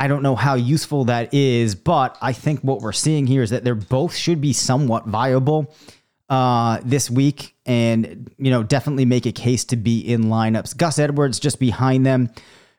I 0.00 0.08
don't 0.08 0.22
know 0.22 0.34
how 0.34 0.54
useful 0.54 1.04
that 1.04 1.34
is, 1.34 1.74
but 1.74 2.16
I 2.22 2.32
think 2.32 2.60
what 2.60 2.80
we're 2.80 2.90
seeing 2.90 3.26
here 3.26 3.42
is 3.42 3.50
that 3.50 3.64
they're 3.64 3.74
both 3.74 4.16
should 4.16 4.40
be 4.40 4.54
somewhat 4.54 5.06
viable 5.06 5.74
uh, 6.30 6.80
this 6.82 7.10
week 7.10 7.54
and, 7.66 8.32
you 8.38 8.50
know, 8.50 8.62
definitely 8.62 9.04
make 9.04 9.26
a 9.26 9.32
case 9.32 9.66
to 9.66 9.76
be 9.76 10.00
in 10.00 10.24
lineups. 10.24 10.74
Gus 10.74 10.98
Edwards 10.98 11.38
just 11.38 11.60
behind 11.60 12.06
them. 12.06 12.30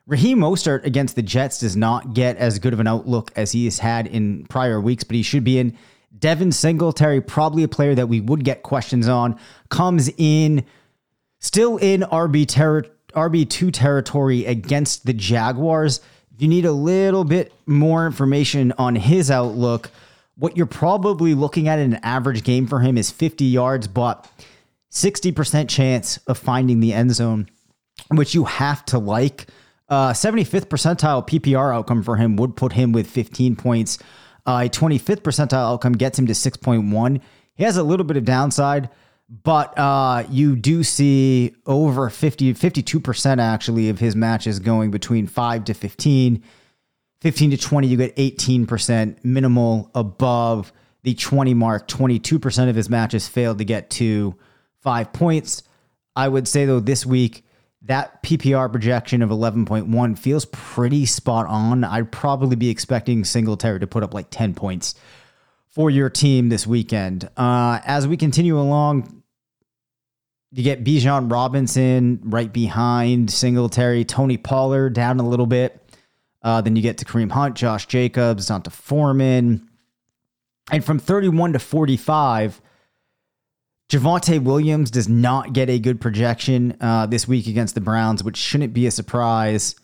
Raheem 0.08 0.40
Mostert 0.40 0.84
against 0.84 1.16
the 1.16 1.22
Jets 1.22 1.60
does 1.60 1.76
not 1.78 2.16
get 2.16 2.38
as 2.38 2.58
good 2.58 2.74
of 2.74 2.80
an 2.80 2.88
outlook 2.88 3.32
as 3.36 3.52
he 3.52 3.66
has 3.66 3.78
had 3.78 4.08
in 4.08 4.48
prior 4.48 4.82
weeks, 4.82 5.04
but 5.04 5.16
he 5.16 5.22
should 5.22 5.44
be 5.44 5.60
in. 5.60 5.78
Devin 6.18 6.52
Singletary, 6.52 7.22
probably 7.22 7.62
a 7.62 7.68
player 7.68 7.94
that 7.94 8.08
we 8.08 8.20
would 8.20 8.44
get 8.44 8.64
questions 8.64 9.08
on, 9.08 9.40
comes 9.70 10.10
in 10.18 10.66
still 11.38 11.78
in 11.78 12.02
RB 12.02 12.48
ter- 12.48 12.90
RB2 13.14 13.72
territory 13.72 14.46
against 14.48 15.06
the 15.06 15.14
Jaguars. 15.14 16.02
You 16.42 16.48
need 16.48 16.66
a 16.66 16.72
little 16.72 17.24
bit 17.24 17.54
more 17.68 18.08
information 18.08 18.74
on 18.80 18.96
his 18.96 19.30
outlook, 19.30 19.92
what 20.34 20.58
you're 20.58 20.66
probably 20.66 21.36
looking 21.36 21.68
at 21.68 21.78
in 21.78 21.94
an 21.94 22.00
average 22.02 22.44
game 22.44 22.66
for 22.66 22.80
him 22.80 22.98
is 22.98 23.12
50 23.12 23.46
yards, 23.46 23.88
but 23.88 24.28
60% 24.90 25.70
chance 25.70 26.18
of 26.26 26.40
finding 26.40 26.80
the 26.80 26.94
end 26.94 27.14
zone, 27.14 27.48
which 28.10 28.34
you 28.34 28.46
have 28.46 28.84
to 28.86 28.98
like. 28.98 29.50
Uh, 29.88 30.14
75th 30.14 30.66
percentile 30.66 31.28
PPR 31.28 31.76
outcome 31.76 32.02
for 32.02 32.16
him 32.16 32.36
would 32.38 32.56
put 32.56 32.74
him 32.74 32.92
with 32.92 33.06
15 33.06 33.56
points. 33.56 34.00
Uh, 34.44 34.64
a 34.66 34.70
25th 34.70 35.22
percentile 35.22 35.74
outcome 35.74 35.94
gets 35.94 36.18
him 36.18 36.26
to 36.26 36.34
6.1. 36.34 37.22
He 37.54 37.64
has 37.64 37.78
a 37.78 37.84
little 37.84 38.04
bit 38.04 38.18
of 38.18 38.26
downside, 38.26 38.90
but 39.32 39.78
uh, 39.80 40.26
you 40.30 40.58
do 40.58 40.84
see 40.84 41.56
over 41.66 42.10
50, 42.10 42.54
52% 42.54 43.40
actually 43.40 43.88
of 43.88 43.98
his 43.98 44.14
matches 44.14 44.60
going 44.60 44.92
between 44.92 45.26
5 45.26 45.66
to 45.66 45.74
15. 45.74 46.44
15 47.22 47.52
to 47.52 47.58
20, 47.58 47.88
you 47.88 47.96
get 47.96 48.16
18% 48.18 49.24
minimal 49.24 49.90
above 49.96 50.74
the 51.04 51.14
20 51.14 51.54
mark. 51.54 51.88
22% 51.88 52.70
of 52.70 52.76
his 52.76 52.90
matches 52.90 53.30
failed 53.30 53.60
to 53.60 53.64
get 53.64 53.90
to 53.92 54.36
five 54.82 55.14
points. 55.14 55.64
I 56.14 56.28
would 56.28 56.46
say, 56.46 56.66
though, 56.66 56.82
this 56.82 57.06
week, 57.06 57.46
that 57.84 58.22
PPR 58.24 58.70
projection 58.70 59.22
of 59.22 59.30
11.1 59.30 60.20
feels 60.20 60.44
pretty 60.46 61.06
spot 61.06 61.48
on. 61.48 61.86
I'd 61.86 62.12
probably 62.12 62.58
be 62.58 62.70
expecting 62.70 63.24
Singletary 63.24 63.80
to 63.80 63.88
put 63.88 64.04
up 64.04 64.14
like 64.14 64.28
10 64.30 64.56
points 64.56 64.94
for 65.70 65.90
your 65.90 66.10
team 66.10 66.50
this 66.50 66.68
weekend. 66.68 67.30
Uh, 67.38 67.80
as 67.86 68.08
we 68.08 68.18
continue 68.18 68.60
along, 68.60 69.21
you 70.52 70.64
get 70.64 70.84
Bijan 70.84 71.32
Robinson 71.32 72.20
right 72.24 72.52
behind 72.52 73.32
Singletary, 73.32 74.04
Tony 74.04 74.38
Pollard 74.38 74.94
down 74.94 75.20
a 75.20 75.28
little 75.28 75.46
bit. 75.46 75.78
Uh, 76.42 76.60
then 76.62 76.76
you 76.76 76.82
get 76.82 76.98
to 76.98 77.06
Kareem 77.06 77.32
Hunt, 77.32 77.56
Josh 77.56 77.86
Jacobs, 77.86 78.48
D'Onta 78.48 78.72
Foreman. 78.72 79.70
And 80.72 80.84
from 80.84 81.00
31 81.00 81.54
to 81.54 81.60
45, 81.60 82.62
Javonte 83.90 84.42
Williams 84.42 84.92
does 84.92 85.08
not 85.08 85.54
get 85.54 85.70
a 85.70 85.80
good 85.80 86.02
projection 86.02 86.78
uh, 86.82 87.06
this 87.06 87.28
week 87.28 87.48
against 87.48 87.76
the 87.76 87.82
Browns, 87.82 88.24
which 88.24 88.38
shouldn't 88.38 88.74
be 88.74 88.88
a 88.88 88.92
surprise. 88.92 89.76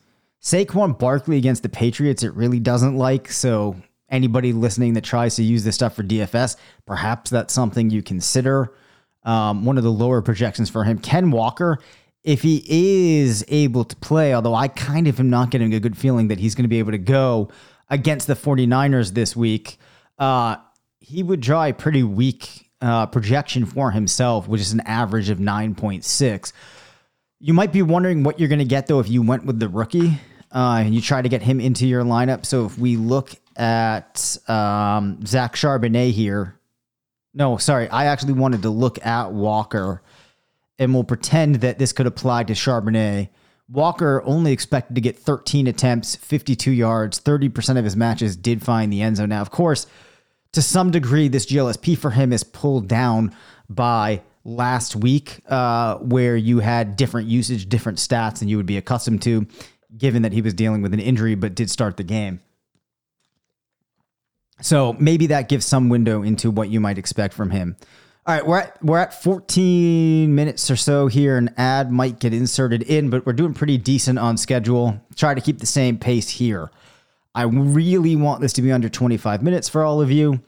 Saquon 0.41 0.97
Barkley 0.97 1.37
against 1.37 1.63
the 1.63 1.69
Patriots, 1.69 2.23
it 2.23 2.33
really 2.33 2.59
doesn't 2.59 2.95
like. 2.95 3.31
So 3.31 3.75
anybody 4.09 4.53
listening 4.53 4.93
that 4.93 5.03
tries 5.03 5.35
to 5.35 5.43
use 5.43 5.63
this 5.63 5.75
stuff 5.75 5.95
for 5.95 6.03
DFS, 6.03 6.55
perhaps 6.85 7.29
that's 7.29 7.53
something 7.53 7.89
you 7.89 8.01
consider. 8.01 8.73
Um, 9.27 9.65
one 9.65 9.77
of 9.77 9.83
the 9.83 9.91
lower 9.91 10.21
projections 10.21 10.69
for 10.69 10.85
him, 10.85 10.99
Ken 10.99 11.31
Walker, 11.31 11.79
if 12.23 12.41
he 12.41 12.63
is 13.19 13.45
able 13.49 13.83
to 13.83 13.95
play, 13.97 14.33
although 14.33 14.55
I 14.55 14.69
kind 14.69 15.07
of 15.07 15.19
am 15.19 15.29
not 15.29 15.51
getting 15.51 15.73
a 15.73 15.79
good 15.79 15.97
feeling 15.97 16.29
that 16.29 16.39
he's 16.39 16.55
going 16.55 16.63
to 16.63 16.69
be 16.69 16.79
able 16.79 16.93
to 16.93 16.97
go 16.97 17.49
against 17.89 18.27
the 18.27 18.35
49ers 18.35 19.13
this 19.13 19.35
week, 19.35 19.77
uh, 20.17 20.55
he 20.99 21.23
would 21.23 21.41
draw 21.41 21.65
a 21.65 21.73
pretty 21.73 22.03
weak 22.03 22.69
uh, 22.81 23.05
projection 23.05 23.65
for 23.65 23.91
himself, 23.91 24.47
which 24.47 24.61
is 24.61 24.71
an 24.71 24.81
average 24.81 25.29
of 25.29 25.39
9.6. 25.39 26.53
You 27.39 27.53
might 27.53 27.71
be 27.71 27.81
wondering 27.81 28.23
what 28.23 28.39
you're 28.39 28.49
going 28.49 28.59
to 28.59 28.65
get, 28.65 28.87
though, 28.87 28.99
if 28.99 29.09
you 29.09 29.21
went 29.21 29.45
with 29.45 29.59
the 29.59 29.69
rookie 29.69 30.19
uh, 30.53 30.83
and 30.85 30.95
you 30.95 31.01
try 31.01 31.21
to 31.21 31.29
get 31.29 31.41
him 31.41 31.59
into 31.59 31.85
your 31.85 32.03
lineup. 32.03 32.45
So 32.45 32.65
if 32.65 32.77
we 32.77 32.97
look 32.97 33.31
at 33.55 34.37
um, 34.47 35.25
Zach 35.25 35.55
Charbonnet 35.55 36.11
here, 36.11 36.56
no, 37.37 37.57
sorry, 37.57 37.87
I 37.89 38.05
actually 38.05 38.33
wanted 38.33 38.63
to 38.63 38.71
look 38.71 39.05
at 39.05 39.31
Walker, 39.31 40.01
and 40.79 40.91
we'll 40.91 41.03
pretend 41.03 41.57
that 41.57 41.77
this 41.77 41.93
could 41.93 42.07
apply 42.07 42.45
to 42.45 42.53
Charbonnet. 42.53 43.29
Walker 43.69 44.23
only 44.25 44.51
expected 44.51 44.95
to 44.95 45.01
get 45.01 45.19
13 45.19 45.67
attempts, 45.67 46.15
52 46.15 46.71
yards, 46.71 47.19
30% 47.19 47.77
of 47.77 47.83
his 47.83 47.95
matches 47.95 48.35
did 48.35 48.63
find 48.63 48.91
the 48.91 49.03
end 49.03 49.17
zone. 49.17 49.29
Now, 49.29 49.41
of 49.41 49.51
course, 49.51 49.85
to 50.53 50.63
some 50.63 50.89
degree, 50.89 51.27
this 51.27 51.45
GLSP 51.45 51.95
for 51.95 52.09
him 52.09 52.33
is 52.33 52.43
pulled 52.43 52.87
down 52.87 53.35
by 53.69 54.23
last 54.43 54.95
week, 54.95 55.41
uh, 55.47 55.97
where 55.97 56.35
you 56.35 56.59
had 56.59 56.95
different 56.95 57.27
usage, 57.27 57.69
different 57.69 57.99
stats 57.99 58.39
than 58.39 58.47
you 58.47 58.57
would 58.57 58.65
be 58.65 58.77
accustomed 58.77 59.21
to, 59.23 59.45
given 59.95 60.23
that 60.23 60.33
he 60.33 60.41
was 60.41 60.55
dealing 60.55 60.81
with 60.81 60.91
an 60.91 60.99
injury 60.99 61.35
but 61.35 61.53
did 61.53 61.69
start 61.69 61.97
the 61.97 62.03
game. 62.03 62.39
So 64.61 64.93
maybe 64.93 65.27
that 65.27 65.49
gives 65.49 65.65
some 65.65 65.89
window 65.89 66.23
into 66.23 66.51
what 66.51 66.69
you 66.69 66.79
might 66.79 66.97
expect 66.97 67.33
from 67.33 67.51
him. 67.51 67.75
All 68.25 68.35
right, 68.35 68.45
we're 68.45 68.59
at 68.59 68.83
we're 68.83 68.97
at 68.97 69.23
14 69.23 70.35
minutes 70.35 70.69
or 70.69 70.75
so 70.75 71.07
here. 71.07 71.37
An 71.37 71.53
ad 71.55 71.91
might 71.91 72.19
get 72.19 72.33
inserted 72.33 72.83
in, 72.83 73.09
but 73.09 73.25
we're 73.25 73.33
doing 73.33 73.53
pretty 73.53 73.77
decent 73.77 74.19
on 74.19 74.35
schedule. 74.35 74.99
Try 75.15 75.33
to 75.33 75.39
keep 75.39 75.59
the 75.59 75.65
same 75.65 75.97
pace 75.97 76.27
here. 76.27 76.69
I 77.33 77.43
really 77.43 78.15
want 78.15 78.41
this 78.41 78.51
to 78.53 78.61
be 78.61 78.71
under 78.71 78.89
25 78.89 79.43
minutes 79.43 79.69
for 79.69 79.83
all 79.83 80.01
of 80.01 80.11
you. 80.11 80.41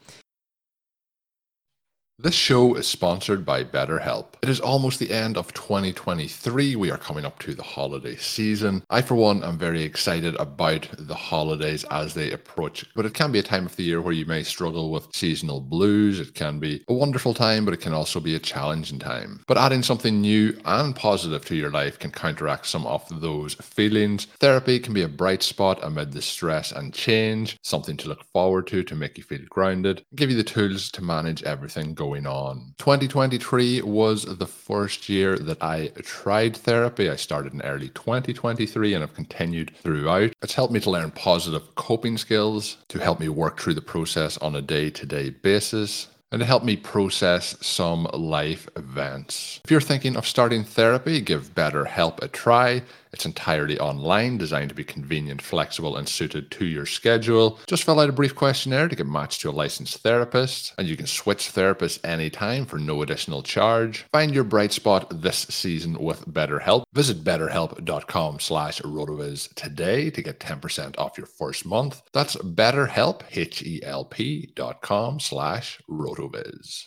This 2.22 2.34
show 2.34 2.74
is 2.74 2.86
sponsored 2.86 3.46
by 3.46 3.64
BetterHelp. 3.64 4.34
It 4.42 4.50
is 4.50 4.60
almost 4.60 4.98
the 4.98 5.10
end 5.10 5.38
of 5.38 5.54
2023. 5.54 6.76
We 6.76 6.90
are 6.90 6.98
coming 6.98 7.24
up 7.24 7.38
to 7.38 7.54
the 7.54 7.62
holiday 7.62 8.16
season. 8.16 8.82
I, 8.90 9.00
for 9.00 9.14
one, 9.14 9.42
am 9.42 9.56
very 9.56 9.82
excited 9.82 10.34
about 10.34 10.86
the 10.98 11.14
holidays 11.14 11.84
as 11.84 12.12
they 12.12 12.30
approach, 12.30 12.84
but 12.94 13.06
it 13.06 13.14
can 13.14 13.32
be 13.32 13.38
a 13.38 13.42
time 13.42 13.64
of 13.64 13.74
the 13.76 13.84
year 13.84 14.02
where 14.02 14.12
you 14.12 14.26
may 14.26 14.42
struggle 14.42 14.90
with 14.90 15.08
seasonal 15.14 15.62
blues. 15.62 16.20
It 16.20 16.34
can 16.34 16.58
be 16.58 16.84
a 16.88 16.92
wonderful 16.92 17.32
time, 17.32 17.64
but 17.64 17.72
it 17.72 17.80
can 17.80 17.94
also 17.94 18.20
be 18.20 18.34
a 18.34 18.38
challenging 18.38 18.98
time. 18.98 19.42
But 19.46 19.56
adding 19.56 19.82
something 19.82 20.20
new 20.20 20.60
and 20.66 20.94
positive 20.94 21.46
to 21.46 21.56
your 21.56 21.70
life 21.70 21.98
can 21.98 22.10
counteract 22.10 22.66
some 22.66 22.86
of 22.86 23.02
those 23.22 23.54
feelings. 23.54 24.26
Therapy 24.40 24.78
can 24.78 24.92
be 24.92 25.04
a 25.04 25.08
bright 25.08 25.42
spot 25.42 25.78
amid 25.82 26.12
the 26.12 26.20
stress 26.20 26.70
and 26.70 26.92
change, 26.92 27.56
something 27.62 27.96
to 27.96 28.08
look 28.08 28.24
forward 28.24 28.66
to 28.66 28.82
to 28.82 28.94
make 28.94 29.16
you 29.16 29.24
feel 29.24 29.46
grounded, 29.48 30.04
give 30.16 30.28
you 30.28 30.36
the 30.36 30.44
tools 30.44 30.90
to 30.90 31.02
manage 31.02 31.42
everything 31.44 31.94
going 31.94 32.09
going 32.10 32.26
on. 32.26 32.74
2023 32.78 33.82
was 33.82 34.24
the 34.24 34.46
first 34.46 35.08
year 35.08 35.38
that 35.38 35.62
I 35.62 35.92
tried 36.02 36.56
therapy. 36.56 37.08
I 37.08 37.14
started 37.14 37.54
in 37.54 37.62
early 37.62 37.88
2023 37.90 38.94
and 38.94 39.02
have 39.02 39.14
continued 39.14 39.70
throughout. 39.76 40.32
It's 40.42 40.54
helped 40.54 40.72
me 40.72 40.80
to 40.80 40.90
learn 40.90 41.12
positive 41.12 41.74
coping 41.76 42.18
skills, 42.18 42.78
to 42.88 42.98
help 42.98 43.20
me 43.20 43.28
work 43.28 43.60
through 43.60 43.74
the 43.74 43.80
process 43.80 44.38
on 44.38 44.56
a 44.56 44.62
day 44.62 44.90
to 44.90 45.06
day 45.06 45.30
basis 45.30 46.08
and 46.32 46.40
to 46.40 46.46
help 46.46 46.62
me 46.64 46.76
process 46.76 47.56
some 47.60 48.04
life 48.12 48.68
events. 48.76 49.60
If 49.64 49.70
you're 49.70 49.80
thinking 49.80 50.16
of 50.16 50.26
starting 50.26 50.64
therapy, 50.64 51.20
give 51.20 51.54
BetterHelp 51.54 52.22
a 52.22 52.28
try. 52.28 52.82
It's 53.12 53.26
entirely 53.26 53.78
online, 53.78 54.38
designed 54.38 54.68
to 54.68 54.74
be 54.74 54.84
convenient, 54.84 55.42
flexible, 55.42 55.96
and 55.96 56.08
suited 56.08 56.50
to 56.52 56.64
your 56.64 56.86
schedule. 56.86 57.58
Just 57.66 57.84
fill 57.84 58.00
out 58.00 58.08
a 58.08 58.12
brief 58.12 58.34
questionnaire 58.34 58.88
to 58.88 58.96
get 58.96 59.06
matched 59.06 59.40
to 59.40 59.50
a 59.50 59.52
licensed 59.52 59.98
therapist, 59.98 60.72
and 60.78 60.88
you 60.88 60.96
can 60.96 61.06
switch 61.06 61.52
therapists 61.52 62.04
anytime 62.04 62.66
for 62.66 62.78
no 62.78 63.02
additional 63.02 63.42
charge. 63.42 64.06
Find 64.12 64.34
your 64.34 64.44
bright 64.44 64.72
spot 64.72 65.22
this 65.22 65.38
season 65.50 65.98
with 65.98 66.26
BetterHelp. 66.26 66.84
Visit 66.92 67.24
betterhelp.com 67.24 68.40
slash 68.40 68.80
rotoviz 68.82 69.52
today 69.54 70.10
to 70.10 70.22
get 70.22 70.40
10% 70.40 70.98
off 70.98 71.18
your 71.18 71.26
first 71.26 71.66
month. 71.66 72.02
That's 72.12 72.36
betterhelp, 72.36 73.22
H-E-L-P 73.32 74.52
dot 74.54 74.82
com 74.82 75.20
slash 75.20 75.80
rotoviz. 75.88 76.86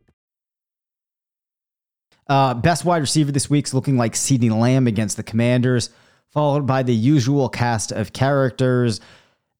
Uh, 2.31 2.53
best 2.53 2.85
wide 2.85 2.99
receiver 2.99 3.29
this 3.29 3.49
week's 3.49 3.73
looking 3.73 3.97
like 3.97 4.13
CeeDee 4.13 4.57
Lamb 4.57 4.87
against 4.87 5.17
the 5.17 5.23
Commanders, 5.23 5.89
followed 6.29 6.65
by 6.65 6.81
the 6.81 6.95
usual 6.95 7.49
cast 7.49 7.91
of 7.91 8.13
characters, 8.13 9.01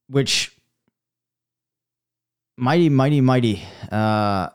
which 0.07 0.55
mighty, 2.55 2.87
mighty, 2.87 3.19
mighty. 3.19 3.61
Uh, 3.91 4.47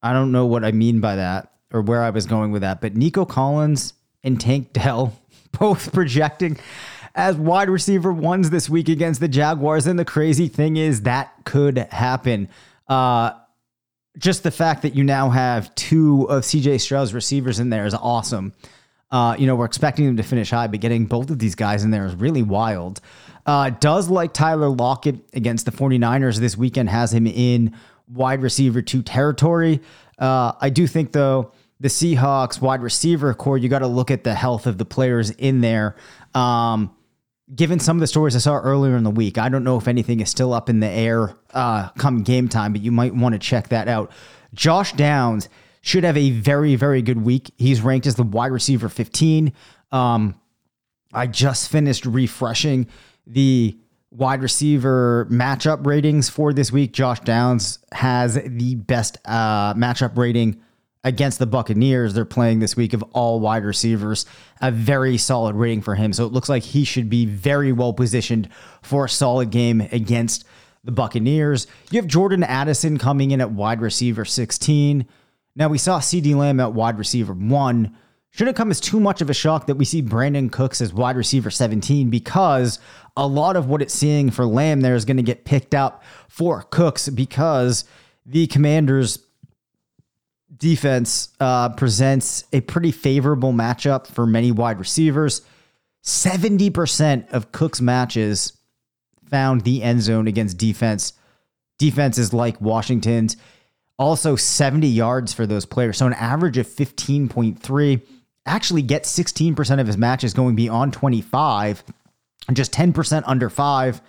I 0.00 0.12
don't 0.14 0.32
know 0.32 0.46
what 0.46 0.64
I 0.64 0.72
mean 0.72 1.00
by 1.00 1.16
that 1.16 1.52
or 1.70 1.82
where 1.82 2.02
I 2.02 2.08
was 2.08 2.24
going 2.24 2.50
with 2.50 2.62
that, 2.62 2.80
but 2.80 2.96
Nico 2.96 3.26
Collins 3.26 3.92
and 4.24 4.40
Tank 4.40 4.72
Dell 4.72 5.12
both 5.58 5.92
projecting 5.92 6.56
as 7.14 7.36
wide 7.36 7.68
receiver 7.68 8.10
ones 8.10 8.48
this 8.48 8.70
week 8.70 8.88
against 8.88 9.20
the 9.20 9.28
Jaguars. 9.28 9.86
And 9.86 9.98
the 9.98 10.06
crazy 10.06 10.48
thing 10.48 10.78
is 10.78 11.02
that 11.02 11.34
could 11.44 11.76
happen. 11.76 12.48
Uh, 12.88 13.32
just 14.18 14.42
the 14.42 14.50
fact 14.50 14.82
that 14.82 14.94
you 14.94 15.04
now 15.04 15.30
have 15.30 15.74
two 15.74 16.24
of 16.28 16.42
CJ 16.42 16.80
Stroud's 16.80 17.14
receivers 17.14 17.60
in 17.60 17.70
there 17.70 17.86
is 17.86 17.94
awesome. 17.94 18.52
Uh, 19.10 19.34
you 19.38 19.46
know, 19.46 19.56
we're 19.56 19.64
expecting 19.64 20.04
them 20.04 20.16
to 20.16 20.22
finish 20.22 20.50
high, 20.50 20.66
but 20.66 20.80
getting 20.80 21.06
both 21.06 21.30
of 21.30 21.38
these 21.38 21.54
guys 21.54 21.84
in 21.84 21.90
there 21.90 22.04
is 22.04 22.14
really 22.14 22.42
wild. 22.42 23.00
Uh, 23.46 23.70
does 23.70 24.10
like 24.10 24.34
Tyler 24.34 24.68
Lockett 24.68 25.16
against 25.32 25.64
the 25.64 25.72
49ers 25.72 26.38
this 26.38 26.56
weekend 26.56 26.90
has 26.90 27.14
him 27.14 27.26
in 27.26 27.74
wide 28.06 28.42
receiver 28.42 28.82
two 28.82 29.02
territory. 29.02 29.80
Uh, 30.18 30.52
I 30.60 30.68
do 30.68 30.86
think 30.86 31.12
though 31.12 31.52
the 31.80 31.88
Seahawks 31.88 32.60
wide 32.60 32.82
receiver 32.82 33.32
corps, 33.32 33.56
you 33.56 33.68
got 33.68 33.78
to 33.78 33.86
look 33.86 34.10
at 34.10 34.24
the 34.24 34.34
health 34.34 34.66
of 34.66 34.76
the 34.76 34.84
players 34.84 35.30
in 35.30 35.60
there. 35.60 35.96
Um, 36.34 36.94
given 37.54 37.80
some 37.80 37.96
of 37.96 38.00
the 38.00 38.06
stories 38.06 38.36
I 38.36 38.40
saw 38.40 38.58
earlier 38.58 38.96
in 38.96 39.04
the 39.04 39.10
week, 39.10 39.38
I 39.38 39.48
don't 39.48 39.64
know 39.64 39.78
if 39.78 39.88
anything 39.88 40.20
is 40.20 40.30
still 40.30 40.52
up 40.52 40.68
in 40.68 40.80
the 40.80 40.88
air 40.88 41.36
uh, 41.52 41.88
come 41.90 42.22
game 42.22 42.48
time, 42.48 42.72
but 42.72 42.82
you 42.82 42.92
might 42.92 43.14
want 43.14 43.34
to 43.34 43.38
check 43.38 43.68
that 43.68 43.88
out. 43.88 44.12
Josh 44.54 44.92
Downs 44.92 45.48
should 45.80 46.04
have 46.04 46.16
a 46.16 46.30
very, 46.30 46.74
very 46.74 47.02
good 47.02 47.22
week. 47.22 47.50
He's 47.56 47.80
ranked 47.80 48.06
as 48.06 48.16
the 48.16 48.22
wide 48.22 48.52
receiver 48.52 48.88
15. 48.88 49.52
Um, 49.92 50.38
I 51.12 51.26
just 51.26 51.70
finished 51.70 52.04
refreshing 52.04 52.86
the 53.26 53.78
wide 54.10 54.42
receiver 54.42 55.26
matchup 55.30 55.86
ratings 55.86 56.28
for 56.28 56.52
this 56.52 56.72
week. 56.72 56.92
Josh 56.92 57.20
Downs 57.20 57.78
has 57.92 58.34
the 58.34 58.74
best 58.74 59.18
uh, 59.24 59.74
matchup 59.74 60.16
rating 60.16 60.60
against 61.04 61.38
the 61.38 61.46
Buccaneers. 61.46 62.14
They're 62.14 62.24
playing 62.24 62.58
this 62.58 62.76
week 62.76 62.92
of 62.92 63.02
all 63.12 63.40
wide 63.40 63.64
receivers. 63.64 64.26
A 64.60 64.70
very 64.70 65.16
solid 65.16 65.56
rating 65.56 65.82
for 65.82 65.94
him. 65.94 66.12
So 66.12 66.26
it 66.26 66.32
looks 66.32 66.48
like 66.48 66.62
he 66.62 66.84
should 66.84 67.08
be 67.08 67.26
very 67.26 67.72
well 67.72 67.92
positioned 67.92 68.48
for 68.82 69.04
a 69.04 69.08
solid 69.08 69.50
game 69.50 69.80
against 69.92 70.44
the 70.84 70.92
Buccaneers. 70.92 71.66
You 71.90 72.00
have 72.00 72.06
Jordan 72.06 72.42
Addison 72.42 72.98
coming 72.98 73.30
in 73.30 73.40
at 73.40 73.50
wide 73.50 73.80
receiver 73.80 74.24
16. 74.24 75.06
Now 75.56 75.68
we 75.68 75.78
saw 75.78 75.98
CeeDee 75.98 76.36
Lamb 76.36 76.60
at 76.60 76.72
wide 76.72 76.98
receiver 76.98 77.32
1 77.32 77.96
shouldn't 78.30 78.56
come 78.56 78.70
as 78.70 78.80
too 78.80 79.00
much 79.00 79.20
of 79.20 79.30
a 79.30 79.34
shock 79.34 79.66
that 79.66 79.76
we 79.76 79.84
see 79.84 80.02
Brandin 80.02 80.52
Cooks 80.52 80.80
as 80.80 80.92
wide 80.92 81.16
receiver 81.16 81.50
17 81.50 82.10
because 82.10 82.78
a 83.16 83.26
lot 83.26 83.56
of 83.56 83.66
what 83.66 83.82
it's 83.82 83.94
seeing 83.94 84.30
for 84.30 84.44
Lamb 84.44 84.80
there 84.80 84.94
is 84.94 85.04
going 85.04 85.16
to 85.16 85.22
get 85.22 85.44
picked 85.44 85.74
up 85.74 86.02
for 86.28 86.62
Cooks 86.62 87.08
because 87.08 87.84
the 88.26 88.46
Commanders 88.46 89.18
defense 90.58 91.30
uh, 91.40 91.70
presents 91.70 92.44
a 92.52 92.60
pretty 92.60 92.90
favorable 92.90 93.52
matchup 93.52 94.06
for 94.06 94.26
many 94.26 94.52
wide 94.52 94.78
receivers. 94.78 95.42
70% 96.04 97.30
of 97.32 97.52
Cook's 97.52 97.80
matches 97.80 98.52
found 99.28 99.62
the 99.62 99.82
end 99.82 100.02
zone 100.02 100.26
against 100.26 100.58
defense. 100.58 101.12
Defenses 101.78 102.32
like 102.32 102.60
Washington's. 102.60 103.36
Also, 103.98 104.36
70 104.36 104.86
yards 104.86 105.32
for 105.32 105.46
those 105.46 105.66
players. 105.66 105.98
So, 105.98 106.06
an 106.06 106.12
average 106.14 106.56
of 106.56 106.66
15.3 106.66 108.00
actually 108.46 108.82
gets 108.82 109.16
16% 109.16 109.80
of 109.80 109.86
his 109.86 109.96
matches 109.96 110.32
going 110.34 110.56
beyond 110.56 110.92
25, 110.92 111.82
just 112.52 112.72
10% 112.72 113.22
under 113.26 113.50
five, 113.50 114.00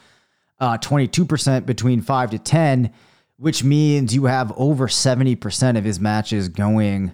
uh, 0.60 0.78
22% 0.78 1.66
between 1.66 2.02
five 2.02 2.30
to 2.32 2.40
10, 2.40 2.94
which 3.40 3.64
means 3.64 4.14
you 4.14 4.26
have 4.26 4.52
over 4.58 4.88
70% 4.88 5.78
of 5.78 5.86
his 5.86 6.00
matches 6.00 6.50
going, 6.50 7.14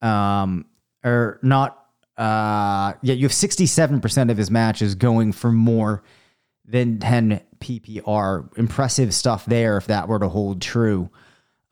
um, 0.00 0.64
or 1.04 1.38
not, 1.42 1.84
uh, 2.16 2.94
yeah, 3.02 3.14
you 3.14 3.24
have 3.24 3.32
67% 3.32 4.30
of 4.30 4.38
his 4.38 4.50
matches 4.50 4.94
going 4.94 5.32
for 5.32 5.52
more 5.52 6.02
than 6.64 6.98
10 6.98 7.42
PPR. 7.60 8.56
Impressive 8.56 9.14
stuff 9.14 9.44
there 9.44 9.76
if 9.76 9.86
that 9.86 10.08
were 10.08 10.18
to 10.18 10.28
hold 10.28 10.62
true. 10.62 11.10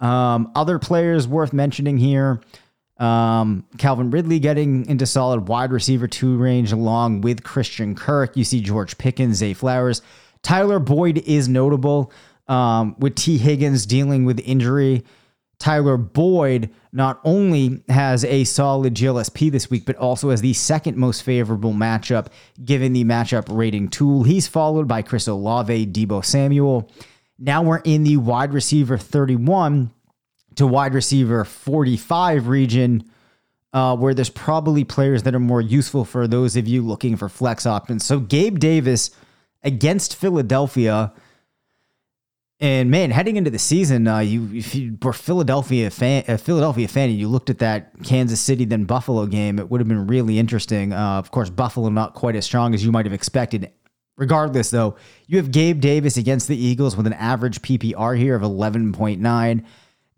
Um, 0.01 0.53
other 0.55 0.79
players 0.79 1.27
worth 1.27 1.55
mentioning 1.55 1.97
here. 1.97 2.43
Um, 2.99 3.65
Calvin 3.79 4.11
Ridley 4.11 4.39
getting 4.39 4.87
into 4.87 5.07
solid 5.07 5.49
wide 5.49 5.73
receiver 5.73 6.07
two 6.07 6.37
range 6.37 6.73
along 6.73 7.23
with 7.23 7.43
Christian 7.43 7.95
Kirk. 7.95 8.37
You 8.37 8.45
see 8.45 8.61
George 8.61 8.99
Pickens, 8.99 9.39
Zay 9.39 9.55
Flowers. 9.55 10.03
Tyler 10.43 10.79
Boyd 10.79 11.19
is 11.27 11.49
notable 11.49 12.13
um, 12.49 12.97
with 12.99 13.15
Tee 13.15 13.39
Higgins 13.39 13.87
dealing 13.87 14.25
with 14.25 14.41
injury. 14.41 15.05
Tyler 15.59 15.97
Boyd 15.97 16.71
not 16.93 17.21
only 17.25 17.83
has 17.89 18.25
a 18.25 18.45
solid 18.45 18.95
GLSP 18.95 19.51
this 19.51 19.71
week, 19.71 19.87
but 19.87 19.97
also 19.97 20.31
has 20.31 20.43
the 20.43 20.53
second 20.53 20.97
most 20.97 21.23
favorable 21.23 21.73
matchup 21.73 22.27
given 22.63 22.93
the 22.93 23.05
matchup 23.05 23.47
rating 23.49 23.89
tool. 23.89 24.23
He's 24.23 24.47
followed 24.47 24.87
by 24.87 25.03
Chris 25.03 25.27
Olave, 25.27 25.87
Deebo 25.87 26.25
Samuel. 26.25 26.91
Now 27.39 27.63
we're 27.63 27.79
in 27.79 28.05
the 28.05 28.19
wide 28.19 28.53
receiver 28.53 28.99
31 28.99 29.91
to 30.57 30.67
wide 30.67 30.95
receiver 30.95 31.45
45 31.45 32.49
region, 32.49 33.05
uh, 33.73 33.97
where 33.97 34.15
there's 34.15 34.31
probably 34.31 34.85
players 34.85 35.23
that 35.23 35.35
are 35.35 35.41
more 35.41 35.61
useful 35.61 36.05
for 36.05 36.27
those 36.27 36.57
of 36.57 36.67
you 36.67 36.83
looking 36.83 37.17
for 37.17 37.29
flex 37.29 37.67
options. 37.67 38.05
So 38.05 38.21
Gabe 38.21 38.59
Davis 38.59 39.11
against 39.63 40.17
Philadelphia. 40.17 41.13
And 42.59 42.91
man, 42.91 43.11
heading 43.11 43.37
into 43.37 43.51
the 43.51 43.59
season, 43.59 44.09
uh, 44.09 44.21
you 44.21 44.49
if 44.55 44.75
you 44.75 44.97
were 45.03 45.13
Philadelphia 45.13 45.91
fan, 45.91 46.25
a 46.27 46.39
Philadelphia 46.39 46.89
fan, 46.89 47.11
and 47.11 47.19
you 47.19 47.29
looked 47.29 47.51
at 47.51 47.59
that 47.59 47.93
Kansas 48.03 48.41
City 48.41 48.65
then 48.65 48.85
Buffalo 48.85 49.27
game, 49.27 49.59
it 49.59 49.71
would 49.71 49.81
have 49.81 49.89
been 49.89 50.07
really 50.07 50.39
interesting. 50.39 50.95
Uh, 50.95 51.19
of 51.19 51.31
course, 51.31 51.51
Buffalo 51.51 51.91
not 51.91 52.15
quite 52.15 52.35
as 52.35 52.47
strong 52.47 52.73
as 52.73 52.83
you 52.83 52.91
might 52.91 53.05
have 53.05 53.13
expected. 53.13 53.71
Regardless, 54.17 54.71
though, 54.71 54.97
you 55.27 55.37
have 55.37 55.51
Gabe 55.51 55.81
Davis 55.81 56.17
against 56.17 56.49
the 56.49 56.57
Eagles 56.57 56.97
with 56.97 57.07
an 57.07 57.13
average 57.13 57.61
PPR 57.61 58.17
here 58.17 58.35
of 58.35 58.41
11.9. 58.41 59.65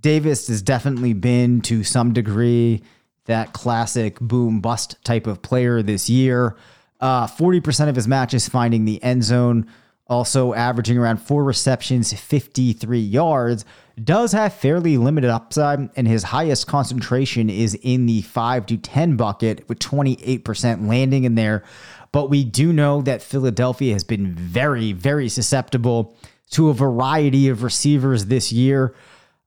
Davis 0.01 0.47
has 0.47 0.63
definitely 0.63 1.15
been 1.15 1.61
to 1.63 1.83
some 1.83 2.13
degree 2.13 2.83
that 3.25 3.53
classic 3.53 4.21
boom 4.21 4.61
bust 4.61 4.97
type 5.05 5.27
of 5.27 5.43
player 5.43 5.83
this 5.83 6.09
year. 6.09 6.57
Uh, 7.01 7.27
40% 7.27 7.89
of 7.89 7.97
his 7.97 8.07
matches 8.07 8.49
finding 8.49 8.85
the 8.85 9.03
end 9.03 9.25
zone, 9.25 9.67
also 10.09 10.55
averaging 10.55 10.97
around 10.97 11.19
four 11.19 11.45
receptions, 11.45 12.13
53 12.13 12.99
yards. 12.99 13.65
Does 14.03 14.33
have 14.33 14.55
fairly 14.55 14.97
limited 14.97 15.31
upside, 15.31 15.91
and 15.97 16.09
his 16.09 16.25
highest 16.25 16.67
concentration 16.67 17.51
is 17.51 17.75
in 17.83 18.07
the 18.07 18.23
5 18.23 18.67
to 18.67 18.77
10 18.77 19.17
bucket 19.17 19.69
with 19.69 19.79
28% 19.81 20.89
landing 20.89 21.25
in 21.25 21.35
there. 21.35 21.65
But 22.13 22.31
we 22.31 22.45
do 22.45 22.73
know 22.73 23.03
that 23.03 23.23
Philadelphia 23.23 23.93
has 23.93 24.05
been 24.05 24.35
very, 24.35 24.93
very 24.93 25.29
susceptible 25.29 26.17
to 26.51 26.71
a 26.71 26.75
variety 26.75 27.49
of 27.49 27.63
receivers 27.63 28.27
this 28.27 28.51
year. 28.51 28.95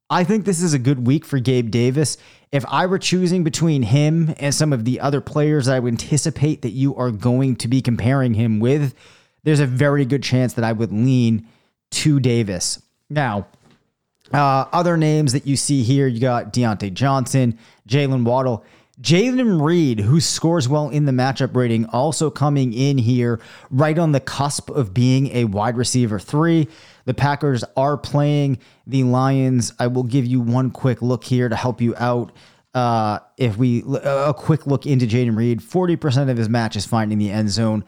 I 0.10 0.24
think 0.24 0.46
this 0.46 0.62
is 0.62 0.74
a 0.74 0.80
good 0.80 1.08
week 1.08 1.26
for 1.26 1.40
Gabe 1.40 1.72
Davis. 1.72 2.18
If 2.52 2.66
I 2.68 2.86
were 2.86 3.00
choosing 3.00 3.44
between 3.44 3.82
him 3.82 4.36
and 4.38 4.54
some 4.54 4.74
of 4.74 4.84
the 4.84 5.00
other 5.00 5.22
players 5.22 5.70
I 5.70 5.80
would 5.80 5.94
anticipate 5.94 6.62
that 6.62 6.72
you 6.72 6.94
are 6.98 7.10
going 7.10 7.56
to 7.56 7.68
be 7.68 7.82
comparing 7.82 8.34
him 8.34 8.60
with, 8.60 8.94
there's 9.44 9.60
a 9.60 9.68
very 9.68 10.06
good 10.06 10.24
chance 10.24 10.54
that 10.54 10.64
I 10.64 10.72
would 10.72 10.92
lean 10.92 11.48
to 11.92 12.20
Davis. 12.20 12.82
Now, 13.10 13.48
uh, 14.34 14.66
other 14.72 14.98
names 14.98 15.34
that 15.34 15.46
you 15.46 15.58
see 15.58 15.84
here, 15.84 16.08
you 16.08 16.20
got 16.20 16.54
Diontae 16.54 16.94
Johnson, 16.94 17.58
Jaylen 17.88 18.24
Waddle. 18.24 18.64
Jayden 19.02 19.64
Reed, 19.64 20.00
who 20.00 20.22
scores 20.22 20.70
well 20.70 20.90
in 20.90 21.06
the 21.06 21.12
matchup 21.12 21.56
rating, 21.56 21.86
also 21.88 22.30
coming 22.30 22.72
in 22.72 23.00
here 23.00 23.40
right 23.72 23.98
on 23.98 24.12
the 24.12 24.20
cusp 24.20 24.70
of 24.70 24.94
being 24.94 25.36
a 25.36 25.46
wide 25.46 25.76
receiver 25.76 26.20
three. 26.20 26.68
The 27.06 27.16
Packers 27.16 27.64
are 27.76 27.98
playing 27.98 28.60
the 28.86 29.04
Lions. 29.04 29.74
I 29.80 29.88
will 29.88 30.04
give 30.04 30.26
you 30.26 30.40
one 30.40 30.70
quick 30.70 31.02
look 31.02 31.24
here 31.24 31.50
to 31.50 31.56
help 31.56 31.82
you 31.82 31.96
out. 31.98 32.32
Uh, 32.76 33.20
if 33.38 33.58
we 33.58 33.84
a 34.04 34.34
quick 34.38 34.68
look 34.68 34.86
into 34.86 35.08
Jayden 35.08 35.36
Reed, 35.36 35.62
40% 35.62 36.30
of 36.30 36.38
his 36.38 36.48
matches 36.48 36.86
finding 36.86 37.18
the 37.18 37.32
end 37.32 37.50
zone, 37.50 37.84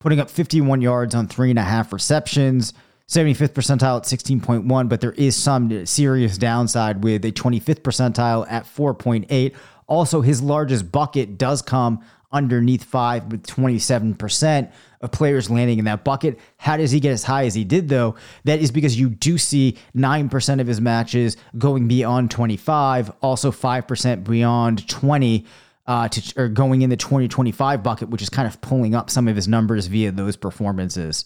putting 0.00 0.20
up 0.20 0.30
51 0.30 0.80
yards 0.80 1.14
on 1.14 1.26
three 1.26 1.50
and 1.50 1.58
a 1.58 1.62
half 1.62 1.92
receptions. 1.92 2.72
75th 3.08 3.54
percentile 3.54 3.96
at 3.96 4.02
16.1, 4.02 4.88
but 4.88 5.00
there 5.00 5.12
is 5.12 5.34
some 5.34 5.86
serious 5.86 6.36
downside 6.36 7.02
with 7.02 7.24
a 7.24 7.32
25th 7.32 7.80
percentile 7.80 8.46
at 8.50 8.64
4.8. 8.64 9.54
Also, 9.86 10.20
his 10.20 10.42
largest 10.42 10.92
bucket 10.92 11.38
does 11.38 11.62
come 11.62 12.04
underneath 12.30 12.84
five 12.84 13.24
with 13.32 13.46
27% 13.46 14.70
of 15.00 15.10
players 15.10 15.48
landing 15.48 15.78
in 15.78 15.86
that 15.86 16.04
bucket. 16.04 16.38
How 16.58 16.76
does 16.76 16.90
he 16.90 17.00
get 17.00 17.12
as 17.12 17.24
high 17.24 17.46
as 17.46 17.54
he 17.54 17.64
did, 17.64 17.88
though? 17.88 18.16
That 18.44 18.60
is 18.60 18.70
because 18.70 19.00
you 19.00 19.08
do 19.08 19.38
see 19.38 19.78
9% 19.96 20.60
of 20.60 20.66
his 20.66 20.80
matches 20.80 21.38
going 21.56 21.88
beyond 21.88 22.30
25, 22.30 23.10
also 23.22 23.50
5% 23.50 24.24
beyond 24.24 24.86
20. 24.86 25.46
Uh, 25.88 26.06
to, 26.06 26.42
or 26.42 26.48
going 26.48 26.82
in 26.82 26.90
the 26.90 26.98
2025 26.98 27.82
bucket, 27.82 28.10
which 28.10 28.20
is 28.20 28.28
kind 28.28 28.46
of 28.46 28.60
pulling 28.60 28.94
up 28.94 29.08
some 29.08 29.26
of 29.26 29.34
his 29.34 29.48
numbers 29.48 29.86
via 29.86 30.12
those 30.12 30.36
performances. 30.36 31.24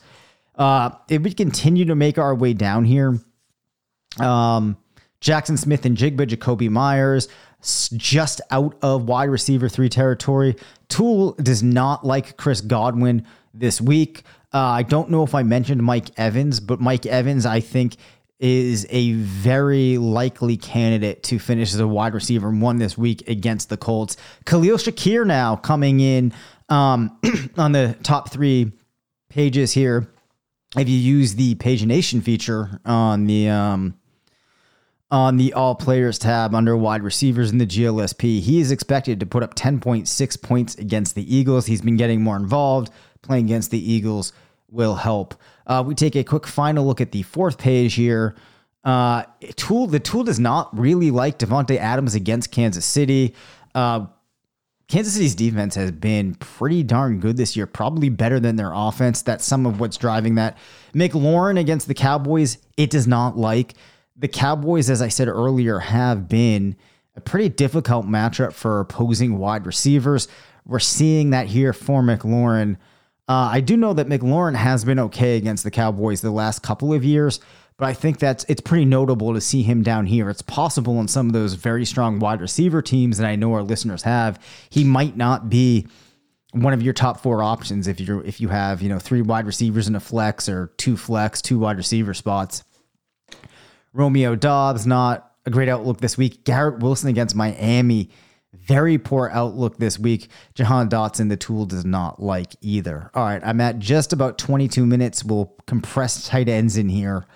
Uh, 0.54 0.90
if 1.08 1.20
we 1.20 1.32
continue 1.32 1.84
to 1.84 1.96
make 1.96 2.16
our 2.16 2.32
way 2.32 2.54
down 2.54 2.84
here, 2.84 3.18
um, 4.20 4.76
Jaxon 5.20 5.58
Smith-Njigba, 5.58 6.28
Jakobi 6.28 6.70
Meyers, 6.70 7.26
just 7.96 8.40
out 8.50 8.76
of 8.82 9.08
wide 9.08 9.30
receiver 9.30 9.68
three 9.68 9.88
territory. 9.88 10.56
Tool 10.88 11.32
does 11.34 11.62
not 11.62 12.04
like 12.04 12.36
Chris 12.36 12.60
Godwin 12.60 13.26
this 13.54 13.80
week. 13.80 14.22
Uh, 14.52 14.58
I 14.58 14.82
don't 14.82 15.10
know 15.10 15.22
if 15.22 15.34
I 15.34 15.42
mentioned 15.42 15.82
Mike 15.82 16.10
Evans, 16.18 16.60
but 16.60 16.80
Mike 16.80 17.06
Evans, 17.06 17.46
I 17.46 17.60
think, 17.60 17.96
is 18.42 18.88
a 18.90 19.12
very 19.12 19.98
likely 19.98 20.56
candidate 20.56 21.22
to 21.22 21.38
finish 21.38 21.72
as 21.72 21.78
a 21.78 21.86
wide 21.86 22.12
receiver 22.12 22.50
one 22.50 22.78
this 22.78 22.98
week 22.98 23.28
against 23.28 23.68
the 23.68 23.76
Colts. 23.76 24.16
Khalil 24.44 24.78
Shakir 24.78 25.24
now 25.24 25.54
coming 25.54 26.00
in 26.00 26.34
um, 26.68 27.16
on 27.56 27.70
the 27.70 27.96
top 28.02 28.30
three 28.30 28.72
pages 29.28 29.72
here. 29.72 30.08
If 30.76 30.88
you 30.88 30.96
use 30.96 31.36
the 31.36 31.54
pagination 31.54 32.22
feature 32.22 32.80
on 32.84 33.26
the 33.26 33.48
um, 33.48 33.94
on 35.12 35.36
the 35.36 35.52
all 35.52 35.74
players 35.74 36.18
tab 36.18 36.54
under 36.54 36.74
wide 36.76 37.02
receivers 37.02 37.52
in 37.52 37.58
the 37.58 37.66
GLSP. 37.66 38.40
He 38.40 38.60
is 38.60 38.70
expected 38.70 39.20
to 39.20 39.26
put 39.26 39.42
up 39.42 39.54
10.6 39.54 40.42
points 40.42 40.74
against 40.76 41.14
the 41.14 41.36
Eagles. 41.36 41.66
He's 41.66 41.82
been 41.82 41.98
getting 41.98 42.22
more 42.22 42.36
involved. 42.36 42.90
Playing 43.20 43.44
against 43.44 43.70
the 43.70 43.92
Eagles 43.92 44.32
will 44.70 44.94
help. 44.94 45.34
Uh, 45.66 45.82
we 45.86 45.94
take 45.94 46.16
a 46.16 46.24
quick 46.24 46.46
final 46.46 46.86
look 46.86 47.00
at 47.00 47.12
the 47.12 47.22
fourth 47.22 47.58
page 47.58 47.94
here. 47.94 48.34
Uh, 48.84 49.22
tool 49.54 49.86
the 49.86 50.00
tool 50.00 50.24
does 50.24 50.40
not 50.40 50.76
really 50.76 51.10
like 51.10 51.38
Davante 51.38 51.76
Adams 51.76 52.14
against 52.14 52.50
Kansas 52.50 52.84
City. 52.84 53.34
Uh, 53.74 54.06
Kansas 54.88 55.14
City's 55.14 55.34
defense 55.34 55.74
has 55.76 55.90
been 55.90 56.34
pretty 56.34 56.82
darn 56.82 57.18
good 57.20 57.36
this 57.36 57.56
year, 57.56 57.66
probably 57.66 58.10
better 58.10 58.38
than 58.38 58.56
their 58.56 58.72
offense. 58.74 59.22
That's 59.22 59.44
some 59.44 59.64
of 59.64 59.80
what's 59.80 59.96
driving 59.96 60.34
that. 60.34 60.58
McLaurin 60.94 61.58
against 61.58 61.88
the 61.88 61.94
Cowboys, 61.94 62.58
it 62.76 62.90
does 62.90 63.06
not 63.06 63.38
like. 63.38 63.74
The 64.16 64.28
Cowboys, 64.28 64.90
as 64.90 65.00
I 65.00 65.08
said 65.08 65.28
earlier, 65.28 65.78
have 65.78 66.28
been 66.28 66.76
a 67.16 67.20
pretty 67.20 67.48
difficult 67.48 68.06
matchup 68.06 68.52
for 68.52 68.80
opposing 68.80 69.38
wide 69.38 69.64
receivers. 69.64 70.28
We're 70.66 70.78
seeing 70.78 71.30
that 71.30 71.46
here 71.46 71.72
for 71.72 72.02
McLaurin. 72.02 72.76
Uh, 73.32 73.48
I 73.50 73.60
do 73.60 73.78
know 73.78 73.94
that 73.94 74.08
McLaurin 74.08 74.54
has 74.54 74.84
been 74.84 74.98
okay 74.98 75.38
against 75.38 75.64
the 75.64 75.70
Cowboys 75.70 76.20
the 76.20 76.30
last 76.30 76.62
couple 76.62 76.92
of 76.92 77.02
years, 77.02 77.40
but 77.78 77.86
I 77.86 77.94
think 77.94 78.18
that's 78.18 78.44
it's 78.46 78.60
pretty 78.60 78.84
notable 78.84 79.32
to 79.32 79.40
see 79.40 79.62
him 79.62 79.82
down 79.82 80.04
here. 80.04 80.28
It's 80.28 80.42
possible 80.42 81.00
in 81.00 81.08
some 81.08 81.28
of 81.28 81.32
those 81.32 81.54
very 81.54 81.86
strong 81.86 82.18
wide 82.18 82.42
receiver 82.42 82.82
teams 82.82 83.16
that 83.16 83.26
I 83.26 83.36
know 83.36 83.54
our 83.54 83.62
listeners 83.62 84.02
have, 84.02 84.38
he 84.68 84.84
might 84.84 85.16
not 85.16 85.48
be 85.48 85.86
one 86.50 86.74
of 86.74 86.82
your 86.82 86.92
top 86.92 87.22
four 87.22 87.42
options 87.42 87.88
if 87.88 88.00
you're 88.00 88.22
if 88.22 88.38
you 88.38 88.48
have 88.48 88.82
you 88.82 88.90
know 88.90 88.98
three 88.98 89.22
wide 89.22 89.46
receivers 89.46 89.88
in 89.88 89.96
a 89.96 90.00
flex 90.00 90.46
or 90.46 90.66
two 90.76 90.98
flex, 90.98 91.40
two 91.40 91.58
wide 91.58 91.78
receiver 91.78 92.12
spots. 92.12 92.64
Romeo 93.94 94.36
Doubs 94.36 94.86
not 94.86 95.32
a 95.46 95.50
great 95.50 95.70
outlook 95.70 96.02
this 96.02 96.18
week. 96.18 96.44
Garrett 96.44 96.80
Wilson 96.80 97.08
against 97.08 97.34
Miami 97.34 98.10
very 98.52 98.98
poor 98.98 99.30
outlook 99.32 99.78
this 99.78 99.98
week. 99.98 100.28
Jahan 100.54 100.88
Dotson, 100.88 101.28
the 101.28 101.36
tool 101.36 101.66
does 101.66 101.84
not 101.84 102.22
like 102.22 102.54
either. 102.60 103.10
All 103.14 103.24
right, 103.24 103.42
I'm 103.44 103.60
at 103.60 103.78
just 103.78 104.12
about 104.12 104.38
22 104.38 104.86
minutes. 104.86 105.24
We'll 105.24 105.54
compress 105.66 106.28
tight 106.28 106.48
ends 106.48 106.76
in 106.76 106.88
here. 106.88 107.26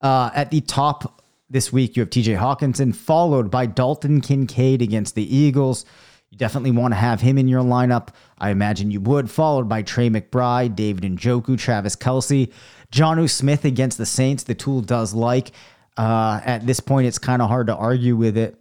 Uh, 0.00 0.30
at 0.34 0.50
the 0.50 0.60
top 0.60 1.22
this 1.50 1.72
week, 1.72 1.96
you 1.96 2.00
have 2.00 2.10
TJ 2.10 2.38
Hockenson, 2.38 2.94
followed 2.94 3.50
by 3.50 3.66
Dalton 3.66 4.20
Kincaid 4.20 4.82
against 4.82 5.14
the 5.14 5.36
Eagles. 5.36 5.84
You 6.30 6.38
definitely 6.38 6.70
want 6.70 6.92
to 6.92 6.98
have 6.98 7.20
him 7.20 7.36
in 7.36 7.46
your 7.46 7.62
lineup. 7.62 8.08
I 8.38 8.50
imagine 8.50 8.90
you 8.90 9.00
would, 9.02 9.30
followed 9.30 9.68
by 9.68 9.82
Trey 9.82 10.08
McBride, 10.08 10.74
David 10.74 11.04
Njoku, 11.04 11.58
Travis 11.58 11.94
Kelce, 11.94 12.50
Jonnu 12.90 13.28
Smith 13.28 13.66
against 13.66 13.98
the 13.98 14.06
Saints. 14.06 14.44
The 14.44 14.54
tool 14.54 14.80
does 14.80 15.12
like. 15.12 15.52
Uh, 15.98 16.40
at 16.42 16.66
this 16.66 16.80
point, 16.80 17.06
it's 17.06 17.18
kind 17.18 17.42
of 17.42 17.48
hard 17.48 17.66
to 17.66 17.76
argue 17.76 18.16
with 18.16 18.38
it. 18.38 18.58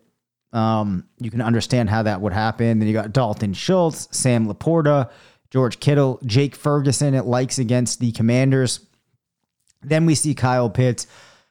Um, 0.54 1.08
you 1.20 1.32
can 1.32 1.42
understand 1.42 1.90
how 1.90 2.04
that 2.04 2.22
would 2.22 2.34
happen. 2.34 2.80
Then 2.80 2.88
you 2.88 2.94
got 2.94 3.14
Dalton 3.14 3.54
Schultz, 3.54 4.08
Sam 4.12 4.48
Laporta, 4.48 5.10
George 5.50 5.80
Kittle, 5.80 6.20
Jake 6.26 6.56
Ferguson 6.56 7.14
It 7.14 7.26
likes 7.26 7.60
against 7.60 8.00
the 8.00 8.12
Commanders. 8.12 8.80
Then 9.82 10.06
we 10.06 10.16
see 10.16 10.34
Kyle 10.34 10.70
Pitts, 10.70 11.08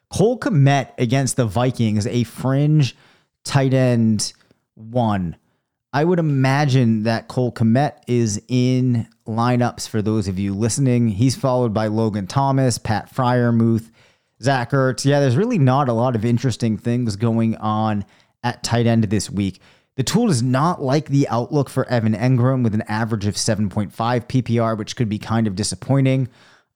Cole 0.09 0.39
Kmet 0.39 0.91
against 0.97 1.35
the 1.35 1.45
Vikings, 1.45 2.05
a 2.07 2.23
fringe 2.23 2.95
tight 3.43 3.73
end 3.73 4.33
one. 4.75 5.35
I 5.93 6.05
would 6.05 6.19
imagine 6.19 7.03
that 7.03 7.27
Cole 7.27 7.51
Kmet 7.51 7.97
is 8.07 8.41
in 8.47 9.07
lineups 9.27 9.89
for 9.89 10.01
those 10.01 10.27
of 10.27 10.39
you 10.39 10.53
listening. 10.53 11.09
He's 11.09 11.35
followed 11.35 11.73
by 11.73 11.87
Logan 11.87 12.27
Thomas, 12.27 12.77
Pat 12.77 13.13
Freiermuth, 13.13 13.91
Zach 14.41 14.71
Ertz. 14.71 15.03
Yeah, 15.03 15.19
there's 15.19 15.35
really 15.35 15.57
not 15.57 15.89
a 15.89 15.93
lot 15.93 16.15
of 16.15 16.23
interesting 16.23 16.77
things 16.77 17.17
going 17.17 17.57
on 17.57 18.05
at 18.43 18.63
tight 18.63 18.85
end 18.85 19.05
this 19.05 19.29
week. 19.29 19.59
The 19.95 20.03
tool 20.03 20.27
does 20.27 20.41
not 20.41 20.81
like 20.81 21.07
the 21.07 21.27
outlook 21.27 21.69
for 21.69 21.87
Evan 21.87 22.13
Engram 22.13 22.63
with 22.63 22.73
an 22.73 22.83
average 22.83 23.25
of 23.25 23.35
7.5 23.35 23.91
PPR, 23.91 24.77
which 24.77 24.95
could 24.95 25.09
be 25.09 25.19
kind 25.19 25.47
of 25.47 25.55
disappointing. 25.55 26.29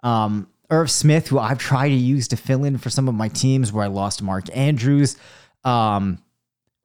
Um, 0.04 0.47
Irv 0.69 0.91
Smith, 0.91 1.28
who 1.28 1.39
I've 1.39 1.60
tried 1.60 1.89
to 1.89 1.95
use 1.95 2.28
to 2.30 2.38
fill 2.38 2.63
in 2.63 2.78
for 2.78 2.89
some 2.89 3.08
of 3.08 3.15
my 3.15 3.30
teams 3.30 3.71
where 3.71 3.86
I 3.86 3.88
lost 3.88 4.21
Mark 4.21 4.45
Andrews, 4.56 5.17
um, 5.63 6.19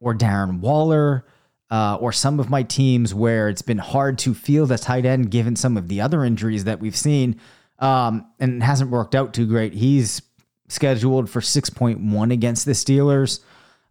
or 0.00 0.14
Darren 0.14 0.60
Waller, 0.60 1.24
uh, 1.70 1.96
or 1.96 2.12
some 2.12 2.40
of 2.40 2.50
my 2.50 2.62
teams 2.62 3.14
where 3.14 3.48
it's 3.48 3.62
been 3.62 3.78
hard 3.78 4.18
to 4.18 4.34
field 4.34 4.72
a 4.72 4.78
tight 4.78 5.04
end 5.06 5.30
given 5.30 5.56
some 5.56 5.76
of 5.76 5.88
the 5.88 6.00
other 6.00 6.24
injuries 6.24 6.64
that 6.64 6.80
we've 6.80 6.96
seen, 6.96 7.40
um, 7.78 8.26
and 8.38 8.62
hasn't 8.62 8.90
worked 8.90 9.14
out 9.14 9.32
too 9.32 9.46
great. 9.46 9.72
He's 9.72 10.22
scheduled 10.68 11.28
for 11.30 11.40
6.1 11.40 12.32
against 12.32 12.64
the 12.64 12.72
Steelers. 12.72 13.40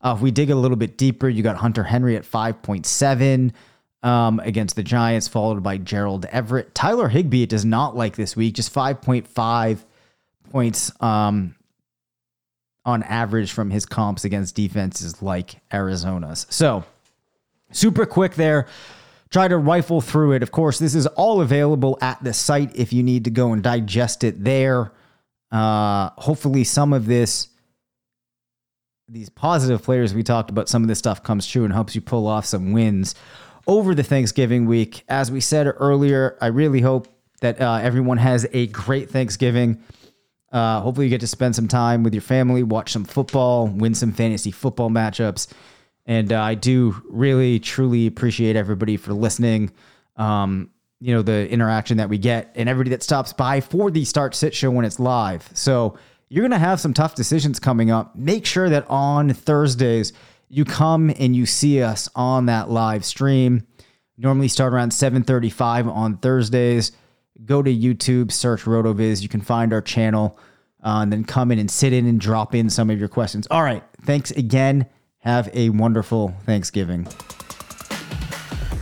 Uh, 0.02 0.14
if 0.16 0.22
we 0.22 0.32
dig 0.32 0.50
a 0.50 0.56
little 0.56 0.78
bit 0.78 0.98
deeper, 0.98 1.28
you 1.28 1.44
got 1.44 1.58
Hunter 1.58 1.84
Henry 1.84 2.16
at 2.16 2.24
5.7 2.24 3.52
um, 4.02 4.40
against 4.40 4.76
the 4.76 4.84
Giants, 4.84 5.28
followed 5.28 5.62
by 5.62 5.78
Gerald 5.78 6.26
Everett. 6.26 6.74
Tyler 6.74 7.10
Higbee 7.10 7.46
does 7.46 7.66
not 7.66 7.96
like 7.96 8.16
this 8.16 8.36
week, 8.36 8.56
just 8.56 8.74
5.5 8.74 9.84
points 10.50 10.92
um, 11.02 11.56
on 12.86 13.04
average 13.04 13.52
from 13.52 13.70
his 13.72 13.86
comps 13.86 14.24
against 14.24 14.56
defenses 14.56 15.22
like 15.22 15.56
Arizona's. 15.74 16.48
So, 16.50 16.86
super 17.72 18.06
quick 18.06 18.36
there. 18.36 18.68
Try 19.30 19.48
to 19.48 19.58
rifle 19.58 20.02
through 20.02 20.32
it. 20.32 20.44
Of 20.44 20.52
course, 20.52 20.80
this 20.80 20.96
is 20.96 21.06
all 21.06 21.42
available 21.42 22.00
at 22.02 22.24
the 22.24 22.34
site 22.34 22.76
if 22.76 22.92
you 22.92 23.04
need 23.04 23.26
to 23.26 23.30
go 23.30 23.54
and 23.54 23.62
digest 23.62 24.24
it 24.24 24.44
there. 24.44 24.92
Uh, 25.52 26.10
hopefully, 26.18 26.64
some 26.64 26.94
of 26.94 27.06
this 27.06 27.50
these 29.10 29.30
positive 29.30 29.84
players 29.84 30.14
we 30.14 30.24
talked 30.24 30.50
about, 30.50 30.70
some 30.70 30.84
of 30.84 30.88
this 30.88 31.00
stuff 31.00 31.24
comes 31.24 31.48
true 31.48 31.64
and 31.64 31.74
helps 31.74 31.96
you 31.96 32.02
pull 32.02 32.28
off 32.28 32.46
some 32.46 32.72
wins 32.72 33.16
over 33.68 33.96
the 33.96 34.04
Thanksgiving 34.04 34.66
week. 34.66 35.04
As 35.10 35.32
we 35.32 35.42
said 35.42 35.68
earlier, 35.68 36.38
I 36.42 36.48
really 36.48 36.82
hope 36.82 37.08
that 37.42 37.60
uh, 37.62 37.80
everyone 37.82 38.18
has 38.18 38.48
a 38.54 38.68
great 38.68 39.10
Thanksgiving. 39.10 39.82
Uh, 40.52 40.82
hopefully, 40.82 41.06
you 41.06 41.10
get 41.10 41.22
to 41.22 41.28
spend 41.28 41.56
some 41.56 41.68
time 41.68 42.04
with 42.04 42.14
your 42.14 42.22
family, 42.22 42.64
watch 42.64 42.92
some 42.92 43.06
football, 43.06 43.68
win 43.68 43.94
some 43.94 44.12
fantasy 44.12 44.52
football 44.52 44.90
matchups. 44.90 45.48
And 46.06 46.34
uh, 46.34 46.42
I 46.42 46.56
do 46.56 47.00
really, 47.08 47.60
truly 47.60 48.08
appreciate 48.08 48.56
everybody 48.56 48.98
for 48.98 49.14
listening. 49.14 49.72
Um, 50.18 50.72
you 51.00 51.14
know, 51.14 51.22
the 51.22 51.48
interaction 51.50 51.98
that 51.98 52.10
we 52.10 52.18
get 52.18 52.52
and 52.56 52.68
everybody 52.68 52.90
that 52.90 53.04
stops 53.04 53.32
by 53.32 53.62
for 53.62 53.90
the 53.92 54.04
Start 54.04 54.36
Sit 54.36 54.54
Show 54.54 54.72
when 54.72 54.86
it's 54.86 55.00
live. 55.00 55.50
So, 55.54 55.98
you're 56.30 56.44
going 56.44 56.52
to 56.52 56.60
have 56.60 56.80
some 56.80 56.94
tough 56.94 57.16
decisions 57.16 57.60
coming 57.60 57.92
up. 57.92 58.16
Make 58.16 58.46
sure 58.46 58.70
that 58.70 58.86
on 58.88 59.34
Thursdays, 59.34 60.14
you 60.48 60.64
come 60.64 61.12
and 61.20 61.36
you 61.36 61.46
see 61.46 61.82
us 61.82 62.08
on 62.16 62.46
that 62.46 62.70
live 62.70 63.04
stream. 63.04 63.66
Normally 64.18 64.48
start 64.48 64.74
around 64.74 64.92
7:35 64.92 65.88
on 65.88 66.18
Thursdays. 66.18 66.92
Go 67.46 67.64
to 67.64 67.74
YouTube, 67.74 68.32
search 68.32 68.64
RotoViz. 68.64 69.22
You 69.22 69.30
can 69.30 69.42
find 69.42 69.72
our 69.72 69.82
channel, 69.82 70.38
uh, 70.84 71.00
and 71.02 71.12
then 71.12 71.24
come 71.24 71.52
in 71.52 71.60
and 71.60 71.72
sit 71.72 71.94
in 71.94 72.06
and 72.06 72.20
drop 72.20 72.54
in 72.54 72.70
some 72.70 72.90
of 72.90 73.00
your 73.00 73.08
questions. 73.08 73.48
All 73.50 73.64
right, 73.64 73.84
thanks 74.02 74.32
again. 74.32 74.88
Have 75.20 75.50
a 75.54 75.70
wonderful 75.70 76.36
Thanksgiving. 76.46 77.08